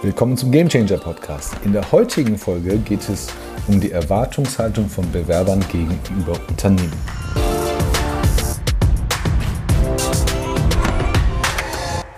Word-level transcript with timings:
Willkommen 0.00 0.36
zum 0.36 0.52
Gamechanger 0.52 0.98
Podcast. 0.98 1.56
In 1.64 1.72
der 1.72 1.90
heutigen 1.90 2.38
Folge 2.38 2.78
geht 2.78 3.08
es 3.08 3.26
um 3.66 3.80
die 3.80 3.90
Erwartungshaltung 3.90 4.88
von 4.88 5.10
Bewerbern 5.10 5.58
gegenüber 5.72 6.38
Unternehmen. 6.48 6.92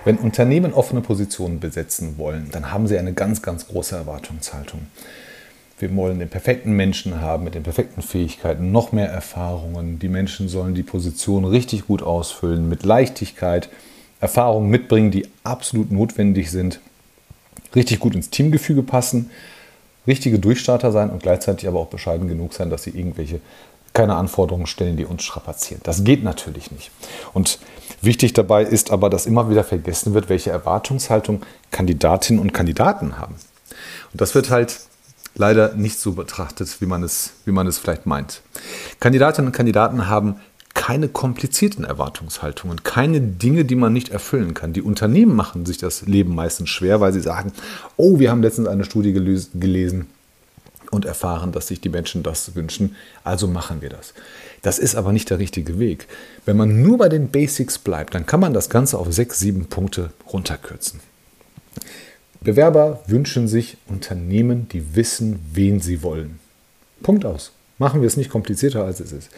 Wenn 0.05 0.19
Unternehmen 0.19 0.75
offene 0.75 1.01
Positionen 1.01 1.59
besetzen 1.59 2.19
wollen, 2.19 2.51
dann 2.53 2.71
haben 2.71 2.87
sie 2.87 2.99
eine 2.99 3.15
ganz, 3.15 3.41
ganz 3.41 3.67
große 3.67 3.97
Erwartungshaltung. 3.97 4.83
Wir 5.79 5.97
wollen 5.97 6.19
den 6.19 6.29
perfekten 6.29 6.73
Menschen 6.73 7.23
haben 7.23 7.45
mit 7.45 7.55
den 7.55 7.63
perfekten 7.63 8.03
Fähigkeiten, 8.03 8.73
noch 8.73 8.93
mehr 8.93 9.09
Erfahrungen. 9.09 9.99
Die 9.99 10.11
Menschen 10.11 10.51
sollen 10.51 10.75
die 10.75 10.83
Position 10.83 11.47
richtig 11.47 11.87
gut 11.87 12.03
ausfüllen, 12.03 12.69
mit 12.69 12.85
Leichtigkeit, 12.85 13.71
Erfahrungen 14.21 14.69
mitbringen, 14.69 15.11
die 15.11 15.29
absolut 15.45 15.91
notwendig 15.91 16.51
sind 16.51 16.79
richtig 17.75 18.01
gut 18.01 18.15
ins 18.15 18.31
Teamgefüge 18.31 18.83
passen, 18.83 19.31
richtige 20.07 20.39
Durchstarter 20.39 20.93
sein 20.93 21.11
und 21.11 21.23
gleichzeitig 21.23 21.69
aber 21.69 21.79
auch 21.79 21.89
bescheiden 21.89 22.29
genug 22.29 22.55
sein, 22.55 22.71
dass 22.71 22.83
sie 22.83 22.91
irgendwelche 22.91 23.41
keine 23.93 24.15
Anforderungen 24.15 24.67
stellen, 24.67 24.97
die 24.97 25.05
uns 25.05 25.25
strapazieren. 25.25 25.81
Das 25.85 26.05
geht 26.05 26.23
natürlich 26.23 26.71
nicht. 26.71 26.91
Und 27.33 27.59
wichtig 28.03 28.33
dabei 28.33 28.63
ist 28.63 28.91
aber, 28.91 29.11
dass 29.11 29.27
immer 29.27 29.51
wieder 29.51 29.65
vergessen 29.65 30.15
wird, 30.15 30.29
welche 30.29 30.51
Erwartungshaltung 30.51 31.43
Kandidatinnen 31.71 32.41
und 32.41 32.53
Kandidaten 32.53 33.19
haben. 33.19 33.35
Und 34.13 34.21
das 34.21 34.35
wird 34.35 34.51
halt 34.51 34.81
leider 35.35 35.75
nicht 35.75 35.99
so 35.99 36.13
betrachtet, 36.13 36.81
wie 36.81 36.87
man 36.87 37.03
es, 37.03 37.33
wie 37.45 37.53
man 37.53 37.67
es 37.67 37.79
vielleicht 37.79 38.07
meint. 38.07 38.43
Kandidatinnen 39.01 39.49
und 39.49 39.53
Kandidaten 39.53 40.09
haben 40.09 40.37
keine 40.81 41.09
komplizierten 41.09 41.85
Erwartungshaltungen, 41.85 42.83
keine 42.85 43.21
Dinge, 43.21 43.67
die 43.67 43.75
man 43.75 43.93
nicht 43.93 44.09
erfüllen 44.09 44.55
kann. 44.55 44.73
Die 44.73 44.81
Unternehmen 44.81 45.37
machen 45.37 45.67
sich 45.67 45.77
das 45.77 46.07
Leben 46.07 46.35
meistens 46.35 46.71
schwer, 46.71 47.03
weil 47.03 47.13
sie 47.13 47.21
sagen, 47.21 47.53
oh, 47.99 48.19
wir 48.19 48.31
haben 48.31 48.41
letztens 48.41 48.67
eine 48.67 48.87
Studie 48.87 49.13
gelesen 49.13 50.07
und 50.91 51.05
erfahren, 51.05 51.53
dass 51.53 51.67
sich 51.67 51.83
die 51.83 51.91
Menschen 51.91 52.23
das 52.23 52.55
wünschen, 52.55 52.97
also 53.25 53.47
machen 53.47 53.83
wir 53.83 53.91
das. 53.91 54.15
Das 54.63 54.79
ist 54.79 54.95
aber 54.95 55.13
nicht 55.13 55.29
der 55.29 55.39
richtige 55.39 55.79
Weg. 55.79 56.07
Wenn 56.47 56.57
man 56.57 56.81
nur 56.81 56.97
bei 56.97 57.11
den 57.11 57.29
Basics 57.29 57.77
bleibt, 57.77 58.15
dann 58.15 58.25
kann 58.25 58.41
man 58.41 58.55
das 58.55 58.71
Ganze 58.71 58.97
auf 58.97 59.13
sechs, 59.13 59.39
sieben 59.39 59.67
Punkte 59.67 60.13
runterkürzen. 60.33 61.01
Bewerber 62.41 63.03
wünschen 63.07 63.49
sich 63.49 63.77
Unternehmen, 63.87 64.67
die 64.71 64.97
wissen, 64.97 65.41
wen 65.53 65.81
sie 65.81 66.03
wollen. 66.03 66.41
Punkt 67.03 67.27
aus. 67.27 67.53
Machen 67.77 68.01
wir 68.01 68.07
es 68.07 68.17
nicht 68.17 68.31
komplizierter, 68.31 68.85
als 68.85 69.01
es 69.01 69.13
ist. 69.13 69.31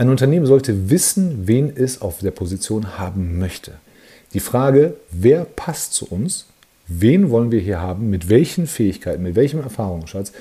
Ein 0.00 0.08
Unternehmen 0.08 0.46
sollte 0.46 0.88
wissen, 0.88 1.46
wen 1.46 1.76
es 1.76 2.00
auf 2.00 2.20
der 2.20 2.30
Position 2.30 2.96
haben 2.96 3.38
möchte. 3.38 3.72
Die 4.32 4.40
Frage, 4.40 4.94
wer 5.10 5.44
passt 5.44 5.92
zu 5.92 6.06
uns, 6.06 6.46
wen 6.86 7.28
wollen 7.28 7.50
wir 7.50 7.60
hier 7.60 7.82
haben, 7.82 8.08
mit 8.08 8.30
welchen 8.30 8.66
Fähigkeiten, 8.66 9.22
mit 9.22 9.34
welchem 9.34 9.60
Erfahrungsschatz, 9.60 10.32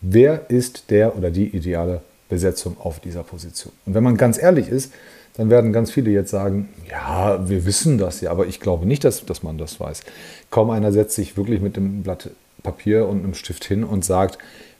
wer 0.00 0.48
ist 0.48 0.84
der 0.88 1.18
oder 1.18 1.30
die 1.30 1.48
ideale 1.48 2.00
Besetzung 2.30 2.78
auf 2.80 2.98
dieser 2.98 3.22
Position. 3.24 3.74
Und 3.84 3.92
wenn 3.92 4.02
man 4.02 4.16
ganz 4.16 4.42
ehrlich 4.42 4.70
ist, 4.70 4.90
dann 5.34 5.50
werden 5.50 5.74
ganz 5.74 5.90
viele 5.90 6.10
jetzt 6.10 6.30
sagen, 6.30 6.70
ja, 6.88 7.46
wir 7.46 7.66
wissen 7.66 7.98
das 7.98 8.22
ja, 8.22 8.30
aber 8.30 8.46
ich 8.46 8.58
glaube 8.58 8.86
nicht, 8.86 9.04
dass, 9.04 9.26
dass 9.26 9.42
man 9.42 9.58
das 9.58 9.80
weiß. 9.80 10.00
Kaum 10.48 10.70
einer 10.70 10.92
setzt 10.92 11.16
sich 11.16 11.36
wirklich 11.36 11.60
mit 11.60 11.76
einem 11.76 12.02
Blatt 12.02 12.30
Papier 12.62 13.06
und 13.06 13.22
einem 13.22 13.34
Stift 13.34 13.66
hin 13.66 13.84
und 13.84 14.02
sagt, 14.02 14.38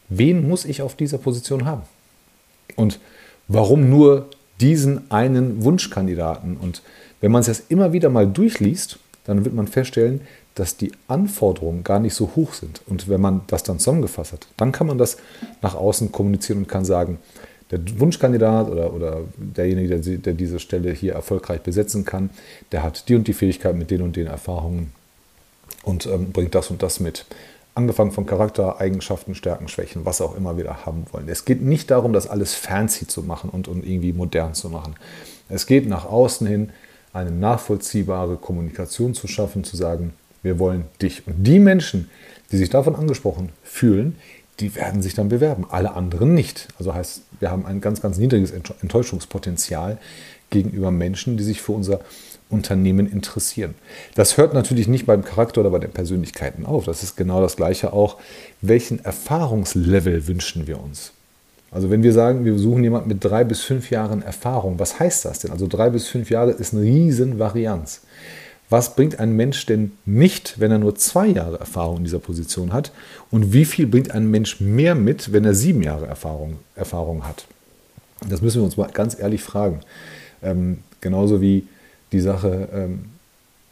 wen 0.08 0.48
muss 0.48 0.64
ich 0.64 0.80
auf 0.80 0.94
dieser 0.94 1.18
Position 1.18 1.66
haben? 1.66 1.82
Und 2.74 2.98
warum 3.52 3.90
nur 3.90 4.28
diesen 4.60 5.10
einen 5.10 5.64
Wunschkandidaten? 5.64 6.56
Und 6.56 6.82
wenn 7.20 7.32
man 7.32 7.40
es 7.40 7.46
jetzt 7.46 7.70
immer 7.70 7.92
wieder 7.92 8.10
mal 8.10 8.26
durchliest, 8.26 8.98
dann 9.24 9.44
wird 9.44 9.54
man 9.54 9.68
feststellen, 9.68 10.22
dass 10.54 10.76
die 10.76 10.92
Anforderungen 11.08 11.84
gar 11.84 11.98
nicht 11.98 12.14
so 12.14 12.32
hoch 12.36 12.54
sind. 12.54 12.82
Und 12.86 13.08
wenn 13.08 13.20
man 13.20 13.42
das 13.46 13.62
dann 13.62 13.78
zusammengefasst 13.78 14.32
hat, 14.32 14.46
dann 14.56 14.72
kann 14.72 14.86
man 14.86 14.98
das 14.98 15.16
nach 15.62 15.74
außen 15.74 16.12
kommunizieren 16.12 16.58
und 16.58 16.68
kann 16.68 16.84
sagen, 16.84 17.18
der 17.70 17.80
Wunschkandidat 17.98 18.68
oder, 18.68 18.92
oder 18.92 19.20
derjenige, 19.36 19.98
der, 19.98 20.18
der 20.18 20.34
diese 20.34 20.60
Stelle 20.60 20.92
hier 20.92 21.14
erfolgreich 21.14 21.62
besetzen 21.62 22.04
kann, 22.04 22.28
der 22.70 22.82
hat 22.82 23.08
die 23.08 23.14
und 23.14 23.26
die 23.26 23.32
Fähigkeit 23.32 23.74
mit 23.74 23.90
den 23.90 24.02
und 24.02 24.14
den 24.14 24.26
Erfahrungen 24.26 24.92
und 25.82 26.06
ähm, 26.06 26.32
bringt 26.32 26.54
das 26.54 26.70
und 26.70 26.82
das 26.82 27.00
mit 27.00 27.24
angefangen 27.74 28.12
von 28.12 28.26
Charakter, 28.26 28.80
Eigenschaften, 28.80 29.34
Stärken, 29.34 29.68
Schwächen, 29.68 30.04
was 30.04 30.20
auch 30.20 30.36
immer 30.36 30.56
wir 30.56 30.64
da 30.64 30.84
haben 30.84 31.04
wollen. 31.12 31.28
Es 31.28 31.44
geht 31.44 31.62
nicht 31.62 31.90
darum, 31.90 32.12
das 32.12 32.26
alles 32.28 32.54
fancy 32.54 33.06
zu 33.06 33.22
machen 33.22 33.50
und, 33.50 33.68
und 33.68 33.86
irgendwie 33.86 34.12
modern 34.12 34.54
zu 34.54 34.68
machen. 34.68 34.94
Es 35.48 35.66
geht 35.66 35.88
nach 35.88 36.04
außen 36.04 36.46
hin, 36.46 36.70
eine 37.12 37.30
nachvollziehbare 37.30 38.36
Kommunikation 38.36 39.14
zu 39.14 39.26
schaffen, 39.26 39.64
zu 39.64 39.76
sagen, 39.76 40.12
wir 40.42 40.58
wollen 40.58 40.84
dich. 41.00 41.26
Und 41.26 41.44
die 41.44 41.60
Menschen, 41.60 42.10
die 42.50 42.56
sich 42.56 42.70
davon 42.70 42.96
angesprochen 42.96 43.50
fühlen, 43.62 44.16
die 44.60 44.74
werden 44.74 45.02
sich 45.02 45.14
dann 45.14 45.28
bewerben, 45.28 45.66
alle 45.68 45.94
anderen 45.94 46.34
nicht. 46.34 46.68
Also 46.78 46.94
heißt, 46.94 47.22
wir 47.40 47.50
haben 47.50 47.66
ein 47.66 47.80
ganz, 47.80 48.00
ganz 48.00 48.18
niedriges 48.18 48.50
Enttäuschungspotenzial 48.50 49.98
gegenüber 50.50 50.90
Menschen, 50.90 51.36
die 51.36 51.44
sich 51.44 51.62
für 51.62 51.72
unser 51.72 52.00
Unternehmen 52.52 53.10
interessieren. 53.10 53.74
Das 54.14 54.36
hört 54.36 54.54
natürlich 54.54 54.88
nicht 54.88 55.06
beim 55.06 55.24
Charakter 55.24 55.60
oder 55.60 55.70
bei 55.70 55.78
den 55.78 55.90
Persönlichkeiten 55.90 56.66
auf. 56.66 56.84
Das 56.84 57.02
ist 57.02 57.16
genau 57.16 57.40
das 57.40 57.56
Gleiche 57.56 57.92
auch. 57.92 58.18
Welchen 58.60 59.04
Erfahrungslevel 59.04 60.26
wünschen 60.26 60.66
wir 60.66 60.80
uns? 60.80 61.12
Also 61.70 61.90
wenn 61.90 62.02
wir 62.02 62.12
sagen, 62.12 62.44
wir 62.44 62.58
suchen 62.58 62.84
jemanden 62.84 63.08
mit 63.08 63.24
drei 63.24 63.44
bis 63.44 63.62
fünf 63.62 63.90
Jahren 63.90 64.22
Erfahrung, 64.22 64.78
was 64.78 65.00
heißt 65.00 65.24
das 65.24 65.38
denn? 65.38 65.50
Also 65.50 65.66
drei 65.66 65.88
bis 65.88 66.06
fünf 66.06 66.28
Jahre 66.28 66.50
ist 66.50 66.74
eine 66.74 66.82
riesen 66.82 67.38
Varianz. 67.38 68.02
Was 68.68 68.94
bringt 68.94 69.18
ein 69.18 69.36
Mensch 69.36 69.66
denn 69.66 69.92
nicht, 70.06 70.58
wenn 70.60 70.70
er 70.70 70.78
nur 70.78 70.94
zwei 70.94 71.26
Jahre 71.26 71.58
Erfahrung 71.58 71.98
in 71.98 72.04
dieser 72.04 72.18
Position 72.18 72.72
hat? 72.72 72.92
Und 73.30 73.52
wie 73.52 73.64
viel 73.64 73.86
bringt 73.86 74.12
ein 74.12 74.30
Mensch 74.30 74.60
mehr 74.60 74.94
mit, 74.94 75.32
wenn 75.32 75.44
er 75.44 75.54
sieben 75.54 75.82
Jahre 75.82 76.06
Erfahrung, 76.06 76.56
Erfahrung 76.74 77.26
hat? 77.26 77.46
Das 78.28 78.40
müssen 78.40 78.60
wir 78.60 78.64
uns 78.64 78.76
mal 78.76 78.90
ganz 78.90 79.18
ehrlich 79.18 79.42
fragen. 79.42 79.80
Ähm, 80.42 80.78
genauso 81.00 81.40
wie 81.40 81.66
die 82.12 82.20
Sache 82.20 82.68
ähm, 82.72 83.06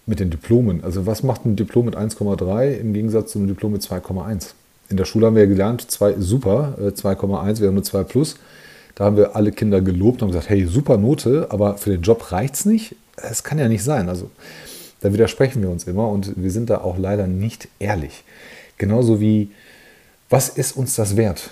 mit 0.06 0.21
den 0.21 0.31
Diplomen. 0.31 0.83
Also 0.83 1.06
was 1.06 1.23
macht 1.23 1.45
ein 1.45 1.56
Diplom 1.56 1.87
mit 1.87 1.97
1,3 1.97 2.77
im 2.78 2.93
Gegensatz 2.93 3.33
zu 3.33 3.39
einem 3.39 3.49
Diplom 3.49 3.73
mit 3.73 3.83
2,1? 3.83 4.55
In 4.89 4.97
der 4.97 5.05
Schule 5.05 5.27
haben 5.27 5.37
wir 5.37 5.47
gelernt, 5.47 5.89
zwei, 5.91 6.15
super, 6.19 6.75
äh, 6.78 6.89
2,1, 6.89 7.61
wir 7.61 7.69
haben 7.69 7.75
nur 7.75 7.84
2 7.84 8.03
plus. 8.05 8.37
Da 8.97 9.05
haben 9.05 9.17
wir 9.17 9.37
alle 9.37 9.53
Kinder 9.53 9.81
gelobt 9.81 10.21
und 10.23 10.28
gesagt, 10.28 10.51
hey, 10.51 10.67
super 10.67 10.97
Note, 10.97 11.47
aber 11.51 11.78
für 11.78 11.91
den 11.91 12.03
Job 12.03 12.33
reicht 12.33 12.55
es 12.55 12.65
nicht. 12.65 12.97
Das 13.17 13.45
kann 13.45 13.59
ja 13.59 13.69
nicht 13.69 13.84
sein. 13.84 14.09
Also 14.09 14.31
da 15.01 15.12
widersprechen 15.12 15.62
wir 15.62 15.71
uns 15.71 15.84
immer 15.84 16.09
und 16.09 16.33
wir 16.37 16.51
sind 16.51 16.71
da 16.71 16.78
auch 16.78 16.99
leider 16.99 17.27
nicht 17.27 17.69
ehrlich. 17.78 18.25
Genauso 18.78 19.21
wie, 19.21 19.51
was 20.28 20.49
ist 20.49 20.77
uns 20.77 20.97
das 20.97 21.17
wert? 21.17 21.51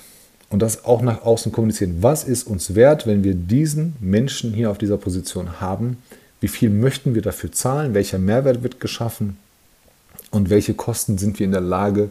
Und 0.51 0.63
das 0.63 0.85
auch 0.85 1.03
nach 1.03 1.23
außen 1.23 1.53
kommunizieren. 1.53 1.99
Was 2.01 2.25
ist 2.25 2.47
uns 2.47 2.75
wert, 2.75 3.07
wenn 3.07 3.23
wir 3.23 3.35
diesen 3.35 3.97
Menschen 4.01 4.53
hier 4.53 4.71
auf 4.71 4.79
dieser 4.79 4.97
Position 4.97 5.61
haben? 5.61 5.99
Wie 6.41 6.49
viel 6.49 6.71
möchten 6.71 7.15
wir 7.15 7.23
dafür 7.23 7.53
zahlen? 7.53 7.95
Welcher 7.95 8.19
Mehrwert 8.19 8.63
wird 8.63 8.81
geschaffen? 8.81 9.37
Und 10.31 10.51
welche 10.51 10.75
Kosten 10.75 11.19
sind 11.19 11.39
wir 11.39 11.47
in 11.47 11.53
der 11.53 11.61
Lage 11.61 12.11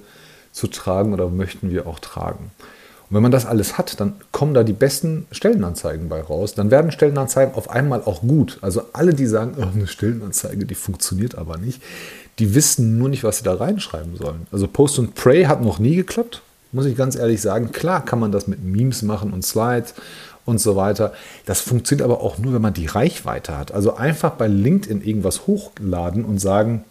zu 0.51 0.67
tragen 0.67 1.13
oder 1.13 1.29
möchten 1.29 1.69
wir 1.69 1.87
auch 1.87 1.99
tragen? 1.99 2.51
Und 3.09 3.15
wenn 3.15 3.23
man 3.23 3.31
das 3.31 3.45
alles 3.45 3.77
hat, 3.77 3.99
dann 4.01 4.15
kommen 4.33 4.53
da 4.53 4.63
die 4.63 4.73
besten 4.73 5.27
Stellenanzeigen 5.31 6.09
bei 6.09 6.19
raus. 6.19 6.55
Dann 6.55 6.71
werden 6.71 6.91
Stellenanzeigen 6.91 7.55
auf 7.55 7.69
einmal 7.69 8.01
auch 8.01 8.21
gut. 8.21 8.57
Also 8.61 8.81
alle, 8.91 9.13
die 9.13 9.27
sagen, 9.27 9.55
oh, 9.57 9.67
eine 9.73 9.87
Stellenanzeige, 9.87 10.65
die 10.65 10.75
funktioniert 10.75 11.35
aber 11.35 11.57
nicht, 11.57 11.81
die 12.39 12.53
wissen 12.53 12.97
nur 12.97 13.07
nicht, 13.07 13.23
was 13.23 13.37
sie 13.37 13.43
da 13.43 13.53
reinschreiben 13.53 14.17
sollen. 14.17 14.45
Also 14.51 14.67
Post 14.67 14.99
und 14.99 15.15
Pray 15.15 15.45
hat 15.45 15.61
noch 15.61 15.79
nie 15.79 15.95
geklappt, 15.95 16.41
muss 16.73 16.85
ich 16.85 16.97
ganz 16.97 17.15
ehrlich 17.15 17.41
sagen. 17.41 17.71
Klar 17.71 18.03
kann 18.03 18.19
man 18.19 18.33
das 18.33 18.47
mit 18.47 18.63
Memes 18.63 19.03
machen 19.03 19.31
und 19.31 19.45
Slides 19.45 19.93
und 20.47 20.59
so 20.59 20.77
weiter. 20.77 21.13
Das 21.45 21.59
funktioniert 21.59 22.05
aber 22.05 22.21
auch 22.21 22.37
nur, 22.37 22.53
wenn 22.53 22.61
man 22.61 22.73
die 22.73 22.85
Reichweite 22.85 23.57
hat. 23.57 23.73
Also 23.73 23.95
einfach 23.95 24.31
bei 24.31 24.47
LinkedIn 24.47 25.01
irgendwas 25.01 25.45
hochladen 25.45 26.23
und 26.23 26.39
sagen, 26.39 26.85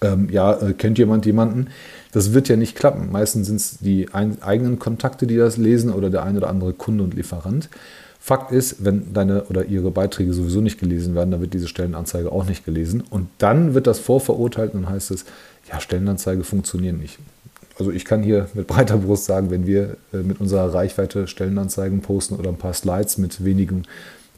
ähm, 0.00 0.28
ja, 0.30 0.52
äh, 0.54 0.72
kennt 0.72 0.96
jemand 0.96 1.26
jemanden? 1.26 1.66
Das 2.12 2.32
wird 2.32 2.48
ja 2.48 2.56
nicht 2.56 2.76
klappen. 2.76 3.10
Meistens 3.10 3.48
sind 3.48 3.56
es 3.56 3.78
die 3.80 4.08
ein, 4.12 4.40
eigenen 4.40 4.78
Kontakte, 4.78 5.26
die 5.26 5.36
das 5.36 5.56
lesen 5.56 5.92
oder 5.92 6.10
der 6.10 6.22
ein 6.22 6.36
oder 6.36 6.48
andere 6.48 6.72
Kunde 6.72 7.02
und 7.02 7.12
Lieferant. 7.12 7.68
Fakt 8.20 8.52
ist, 8.52 8.84
wenn 8.84 9.12
deine 9.12 9.44
oder 9.44 9.64
ihre 9.64 9.90
Beiträge 9.90 10.32
sowieso 10.32 10.60
nicht 10.60 10.78
gelesen 10.78 11.16
werden, 11.16 11.32
dann 11.32 11.40
wird 11.40 11.54
diese 11.54 11.68
Stellenanzeige 11.68 12.30
auch 12.30 12.44
nicht 12.44 12.64
gelesen. 12.64 13.02
Und 13.10 13.28
dann 13.38 13.74
wird 13.74 13.88
das 13.88 13.98
vorverurteilt 13.98 14.74
und 14.74 14.82
dann 14.82 14.92
heißt 14.92 15.10
es, 15.10 15.24
ja, 15.70 15.80
Stellenanzeige 15.80 16.44
funktionieren 16.44 16.98
nicht 16.98 17.18
also 17.80 17.90
ich 17.90 18.04
kann 18.04 18.22
hier 18.22 18.46
mit 18.52 18.66
breiter 18.66 18.98
Brust 18.98 19.24
sagen, 19.24 19.50
wenn 19.50 19.66
wir 19.66 19.96
äh, 20.12 20.18
mit 20.18 20.38
unserer 20.38 20.72
Reichweite 20.72 21.26
Stellenanzeigen 21.26 22.02
posten 22.02 22.36
oder 22.36 22.50
ein 22.50 22.58
paar 22.58 22.74
Slides 22.74 23.16
mit 23.16 23.42
wenigen 23.42 23.84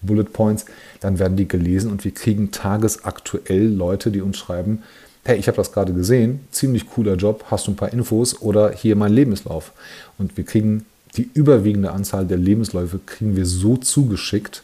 Bullet 0.00 0.24
Points, 0.32 0.64
dann 1.00 1.18
werden 1.18 1.36
die 1.36 1.48
gelesen 1.48 1.90
und 1.90 2.04
wir 2.04 2.12
kriegen 2.12 2.52
tagesaktuell 2.52 3.66
Leute, 3.66 4.12
die 4.12 4.20
uns 4.20 4.38
schreiben, 4.38 4.82
hey, 5.24 5.38
ich 5.38 5.48
habe 5.48 5.56
das 5.56 5.72
gerade 5.72 5.92
gesehen, 5.92 6.40
ziemlich 6.52 6.88
cooler 6.88 7.16
Job, 7.16 7.44
hast 7.50 7.66
du 7.66 7.72
ein 7.72 7.76
paar 7.76 7.92
Infos 7.92 8.40
oder 8.40 8.72
hier 8.72 8.96
mein 8.96 9.12
Lebenslauf. 9.12 9.72
Und 10.18 10.36
wir 10.36 10.44
kriegen 10.44 10.86
die 11.16 11.28
überwiegende 11.34 11.90
Anzahl 11.90 12.26
der 12.26 12.38
Lebensläufe 12.38 13.00
kriegen 13.04 13.36
wir 13.36 13.46
so 13.46 13.76
zugeschickt, 13.76 14.62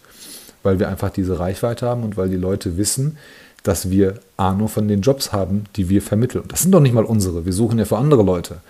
weil 0.63 0.79
wir 0.79 0.89
einfach 0.89 1.11
diese 1.11 1.39
Reichweite 1.39 1.87
haben 1.87 2.05
und 2.05 2.17
weil 2.17 2.29
die 2.29 2.37
Leute 2.37 2.77
wissen, 2.77 3.19
dass 3.69 3.91
wir 3.91 4.15
Ahnung 4.39 4.69
von 4.69 4.89
den 4.89 5.03
Jobs 5.03 5.31
haben, 5.31 5.65
die 5.77 5.91
wir 5.91 6.01
vermitteln. 6.01 6.45
Das 6.49 6.63
sind 6.63 6.73
doch 6.73 6.81
nicht 6.81 6.95
mal 6.95 7.05
unsere. 7.05 7.45
Wir 7.45 7.53
suchen 7.53 7.79
ja 7.79 7.85
für 7.85 7.99
andere 7.99 8.23
Leute. 8.23 8.63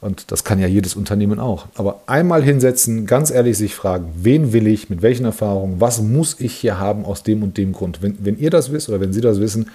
Und 0.00 0.30
das 0.30 0.44
kann 0.44 0.60
ja 0.60 0.68
jedes 0.68 0.94
Unternehmen 0.94 1.40
auch. 1.40 1.66
Aber 1.74 2.02
einmal 2.06 2.44
hinsetzen, 2.44 3.06
ganz 3.06 3.32
ehrlich 3.32 3.58
sich 3.58 3.74
fragen, 3.74 4.12
wen 4.14 4.52
will 4.52 4.68
ich, 4.68 4.88
mit 4.88 5.02
welchen 5.02 5.24
Erfahrungen, 5.24 5.80
was 5.80 6.00
muss 6.00 6.38
ich 6.38 6.54
hier 6.54 6.78
haben 6.78 7.04
aus 7.04 7.24
dem 7.24 7.42
und 7.42 7.58
dem 7.58 7.72
Grund. 7.72 8.02
Wenn, 8.02 8.16
wenn 8.24 8.38
ihr 8.38 8.50
das 8.50 8.70
wisst 8.70 8.88
oder 8.88 9.00
wenn 9.00 9.12
Sie 9.12 9.20
das 9.20 9.40
wissen, 9.40 9.68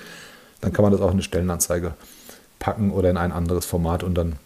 dann 0.62 0.72
kann 0.72 0.84
man 0.84 0.94
das 0.94 1.02
auch 1.02 1.08
in 1.08 1.14
eine 1.14 1.24
Stellenanzeige 1.24 1.96
packen 2.60 2.92
oder 2.92 3.10
in 3.10 3.18
ein 3.18 3.34
anderes 3.34 3.66
Format 3.66 4.04
und 4.04 4.16
dann 4.16 4.38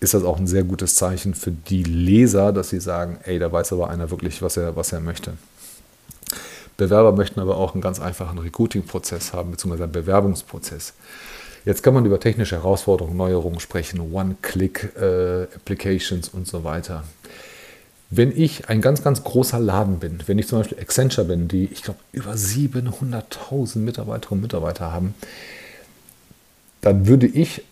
ist 0.00 0.14
das 0.14 0.24
auch 0.24 0.38
ein 0.38 0.48
sehr 0.48 0.64
gutes 0.64 0.96
Zeichen 0.96 1.34
für 1.34 1.52
die 1.52 1.84
Leser, 1.84 2.52
dass 2.52 2.70
sie 2.70 2.80
sagen, 2.80 3.18
ey, 3.22 3.38
da 3.38 3.52
weiß 3.52 3.72
aber 3.72 3.88
einer 3.88 4.10
wirklich, 4.10 4.42
was 4.42 4.56
er, 4.56 4.74
was 4.74 4.92
er 4.92 4.98
möchte. 4.98 5.34
Bewerber 6.78 7.12
möchten 7.12 7.40
aber 7.40 7.58
auch 7.58 7.74
einen 7.74 7.82
ganz 7.82 8.00
einfachen 8.00 8.38
Recruiting-Prozess 8.38 9.34
haben, 9.34 9.50
beziehungsweise 9.50 9.82
einen 9.82 9.92
Bewerbungsprozess. 9.92 10.94
Jetzt 11.64 11.82
kann 11.82 11.92
man 11.92 12.06
über 12.06 12.20
technische 12.20 12.54
Herausforderungen, 12.54 13.16
Neuerungen 13.16 13.58
sprechen, 13.60 14.12
One-Click-Applications 14.12 16.28
äh, 16.28 16.36
und 16.36 16.46
so 16.46 16.62
weiter. 16.64 17.04
Wenn 18.10 18.34
ich 18.34 18.70
ein 18.70 18.80
ganz, 18.80 19.02
ganz 19.02 19.22
großer 19.24 19.58
Laden 19.58 19.98
bin, 19.98 20.20
wenn 20.26 20.38
ich 20.38 20.46
zum 20.46 20.60
Beispiel 20.60 20.78
Accenture 20.78 21.26
bin, 21.26 21.48
die, 21.48 21.64
ich 21.64 21.82
glaube, 21.82 21.98
über 22.12 22.32
700.000 22.32 23.78
Mitarbeiterinnen 23.78 24.38
und 24.38 24.42
Mitarbeiter 24.42 24.92
haben, 24.92 25.14
dann 26.80 27.08
würde 27.08 27.26
ich, 27.26 27.64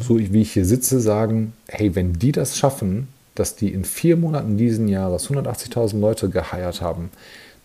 so 0.00 0.18
wie 0.18 0.42
ich 0.42 0.52
hier 0.52 0.64
sitze, 0.64 1.00
sagen, 1.00 1.52
hey, 1.68 1.94
wenn 1.94 2.14
die 2.14 2.32
das 2.32 2.58
schaffen, 2.58 3.06
dass 3.36 3.54
die 3.54 3.72
in 3.72 3.84
vier 3.84 4.16
Monaten 4.16 4.58
diesen 4.58 4.88
Jahres 4.88 5.30
180.000 5.30 6.00
Leute 6.00 6.28
geheiert 6.28 6.82
haben, 6.82 7.12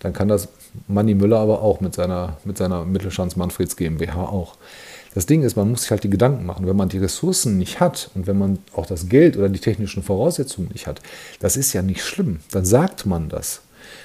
dann 0.03 0.13
kann 0.13 0.27
das 0.27 0.49
Manni 0.87 1.15
Müller 1.15 1.39
aber 1.39 1.61
auch 1.61 1.81
mit 1.81 1.95
seiner, 1.95 2.37
mit 2.43 2.57
seiner 2.57 2.85
Mittelstands 2.85 3.35
Manfreds 3.35 3.77
GmbH 3.77 4.21
auch. 4.21 4.55
Das 5.13 5.25
Ding 5.25 5.43
ist, 5.43 5.55
man 5.55 5.69
muss 5.69 5.83
sich 5.83 5.91
halt 5.91 6.03
die 6.03 6.09
Gedanken 6.09 6.45
machen. 6.45 6.67
Wenn 6.67 6.75
man 6.75 6.89
die 6.89 6.97
Ressourcen 6.97 7.57
nicht 7.57 7.79
hat 7.79 8.09
und 8.15 8.27
wenn 8.27 8.37
man 8.37 8.59
auch 8.73 8.85
das 8.85 9.07
Geld 9.09 9.37
oder 9.37 9.47
die 9.47 9.59
technischen 9.59 10.03
Voraussetzungen 10.03 10.69
nicht 10.73 10.87
hat, 10.87 11.01
das 11.39 11.55
ist 11.55 11.71
ja 11.73 11.81
nicht 11.81 12.03
schlimm. 12.03 12.39
Dann 12.51 12.65
sagt 12.65 13.05
man 13.05 13.29
das. 13.29 13.61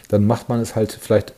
Dann 0.08 0.26
macht 0.26 0.48
man 0.48 0.60
es 0.60 0.76
halt 0.76 0.92
vielleicht 0.92 1.32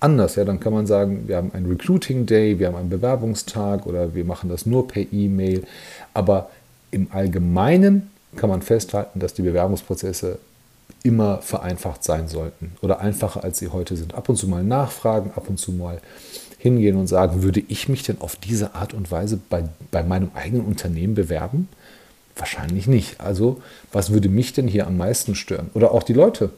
anders. 0.00 0.36
Ja, 0.36 0.44
dann 0.44 0.60
kann 0.60 0.72
man 0.72 0.86
sagen, 0.86 1.24
wir 1.26 1.36
haben 1.36 1.52
einen 1.52 1.66
Recruiting 1.66 2.26
Day, 2.26 2.58
wir 2.58 2.68
haben 2.68 2.76
einen 2.76 2.90
Bewerbungstag 2.90 3.86
oder 3.86 4.14
wir 4.14 4.24
machen 4.24 4.48
das 4.48 4.66
nur 4.66 4.88
per 4.88 5.04
E-Mail. 5.12 5.64
Aber 6.14 6.50
im 6.92 7.08
Allgemeinen 7.10 8.10
kann 8.36 8.48
man 8.48 8.62
festhalten, 8.62 9.18
dass 9.18 9.34
die 9.34 9.42
Bewerbungsprozesse 9.42 10.38
immer 11.02 11.40
vereinfacht 11.42 12.02
sein 12.02 12.28
sollten 12.28 12.72
oder 12.82 13.00
einfacher 13.00 13.44
als 13.44 13.58
sie 13.58 13.68
heute 13.68 13.96
sind. 13.96 14.14
Ab 14.14 14.28
und 14.28 14.36
zu 14.36 14.48
mal 14.48 14.64
nachfragen, 14.64 15.30
ab 15.36 15.48
und 15.48 15.58
zu 15.58 15.72
mal 15.72 16.00
hingehen 16.58 16.96
und 16.96 17.06
sagen, 17.06 17.42
würde 17.42 17.62
ich 17.68 17.88
mich 17.88 18.02
denn 18.02 18.20
auf 18.20 18.36
diese 18.36 18.74
Art 18.74 18.92
und 18.92 19.10
Weise 19.10 19.38
bei, 19.48 19.64
bei 19.90 20.02
meinem 20.02 20.30
eigenen 20.34 20.64
Unternehmen 20.64 21.14
bewerben? 21.14 21.68
Wahrscheinlich 22.34 22.86
nicht. 22.86 23.20
Also, 23.20 23.62
was 23.92 24.12
würde 24.12 24.28
mich 24.28 24.52
denn 24.52 24.68
hier 24.68 24.86
am 24.86 24.96
meisten 24.96 25.34
stören? 25.34 25.70
Oder 25.74 25.92
auch 25.92 26.02
die 26.02 26.12
Leute. 26.12 26.50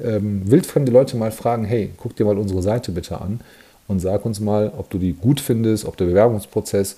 Ähm, 0.00 0.50
wildfremde 0.50 0.90
Leute 0.90 1.16
mal 1.16 1.30
fragen, 1.30 1.64
hey, 1.64 1.92
guck 1.96 2.16
dir 2.16 2.24
mal 2.24 2.38
unsere 2.38 2.62
Seite 2.62 2.90
bitte 2.90 3.20
an 3.20 3.40
und 3.86 4.00
sag 4.00 4.24
uns 4.24 4.40
mal, 4.40 4.72
ob 4.76 4.90
du 4.90 4.98
die 4.98 5.12
gut 5.12 5.40
findest, 5.40 5.84
ob 5.84 5.96
der 5.96 6.06
Bewerbungsprozess 6.06 6.96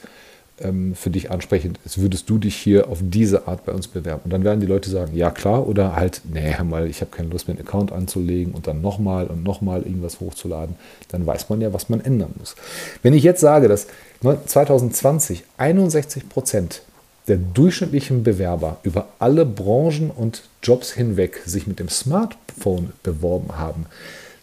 für 0.94 1.10
dich 1.10 1.30
ansprechend 1.30 1.78
ist, 1.84 2.00
würdest 2.00 2.30
du 2.30 2.38
dich 2.38 2.56
hier 2.56 2.88
auf 2.88 3.00
diese 3.02 3.46
Art 3.46 3.66
bei 3.66 3.72
uns 3.72 3.88
bewerben? 3.88 4.22
Und 4.24 4.32
dann 4.32 4.42
werden 4.42 4.60
die 4.60 4.66
Leute 4.66 4.88
sagen, 4.88 5.14
ja 5.14 5.30
klar, 5.30 5.68
oder 5.68 5.94
halt, 5.94 6.22
nee, 6.32 6.54
mal, 6.64 6.88
ich 6.88 7.02
habe 7.02 7.10
keine 7.10 7.28
Lust 7.28 7.46
mehr, 7.46 7.58
einen 7.58 7.66
Account 7.66 7.92
anzulegen 7.92 8.54
und 8.54 8.66
dann 8.66 8.80
nochmal 8.80 9.26
und 9.26 9.42
nochmal 9.42 9.82
irgendwas 9.82 10.18
hochzuladen. 10.18 10.76
Dann 11.08 11.26
weiß 11.26 11.50
man 11.50 11.60
ja, 11.60 11.74
was 11.74 11.90
man 11.90 12.00
ändern 12.00 12.32
muss. 12.38 12.56
Wenn 13.02 13.12
ich 13.12 13.22
jetzt 13.22 13.42
sage, 13.42 13.68
dass 13.68 13.86
2020 14.22 15.44
61 15.58 16.28
Prozent 16.30 16.80
der 17.28 17.36
durchschnittlichen 17.36 18.22
Bewerber 18.22 18.78
über 18.82 19.08
alle 19.18 19.44
Branchen 19.44 20.10
und 20.10 20.44
Jobs 20.62 20.92
hinweg 20.92 21.42
sich 21.44 21.66
mit 21.66 21.80
dem 21.80 21.90
Smartphone 21.90 22.92
beworben 23.02 23.58
haben, 23.58 23.86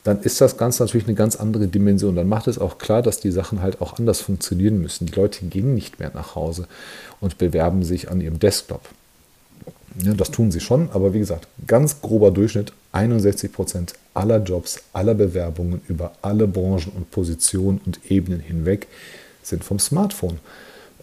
dann 0.04 0.22
ist 0.22 0.42
das 0.42 0.58
Ganze 0.58 0.84
natürlich 0.84 1.08
eine 1.08 1.16
ganz 1.16 1.36
andere 1.38 1.68
Dimension. 1.68 2.16
Dann 2.16 2.28
macht 2.28 2.48
es 2.48 2.60
auch 2.60 2.78
klar, 2.78 3.02
dass 3.02 3.20
die 3.20 3.32
Sachen 3.32 3.62
halt 3.62 3.82
auch 3.82 3.98
anders 3.98 4.20
funktionieren 4.22 4.82
müssen. 4.82 5.06
Die 5.06 5.14
Leute 5.14 5.46
gehen 5.46 5.74
nicht 5.74 6.00
mehr 6.00 6.12
nach 6.14 6.36
Hause 6.36 6.68
und 7.22 7.38
bewerben 7.38 7.84
sich 7.84 8.12
an 8.12 8.20
ihrem 8.20 8.40
Desktop. 8.40 8.82
Ja, 10.04 10.14
das 10.14 10.32
tun 10.32 10.52
sie 10.52 10.60
schon, 10.60 10.90
aber 10.92 11.14
wie 11.14 11.20
gesagt, 11.20 11.48
ganz 11.68 12.02
grober 12.02 12.32
Durchschnitt, 12.32 12.74
61 12.94 13.54
Prozent 13.54 13.94
aller 14.14 14.40
Jobs, 14.40 14.80
aller 14.92 15.14
Bewerbungen 15.14 15.82
über 15.88 16.14
alle 16.22 16.48
Branchen 16.48 16.92
und 16.96 17.12
Positionen 17.12 17.80
und 17.86 18.00
Ebenen 18.10 18.40
hinweg 18.40 18.88
sind 19.44 19.64
vom 19.64 19.80
Smartphone 19.80 20.40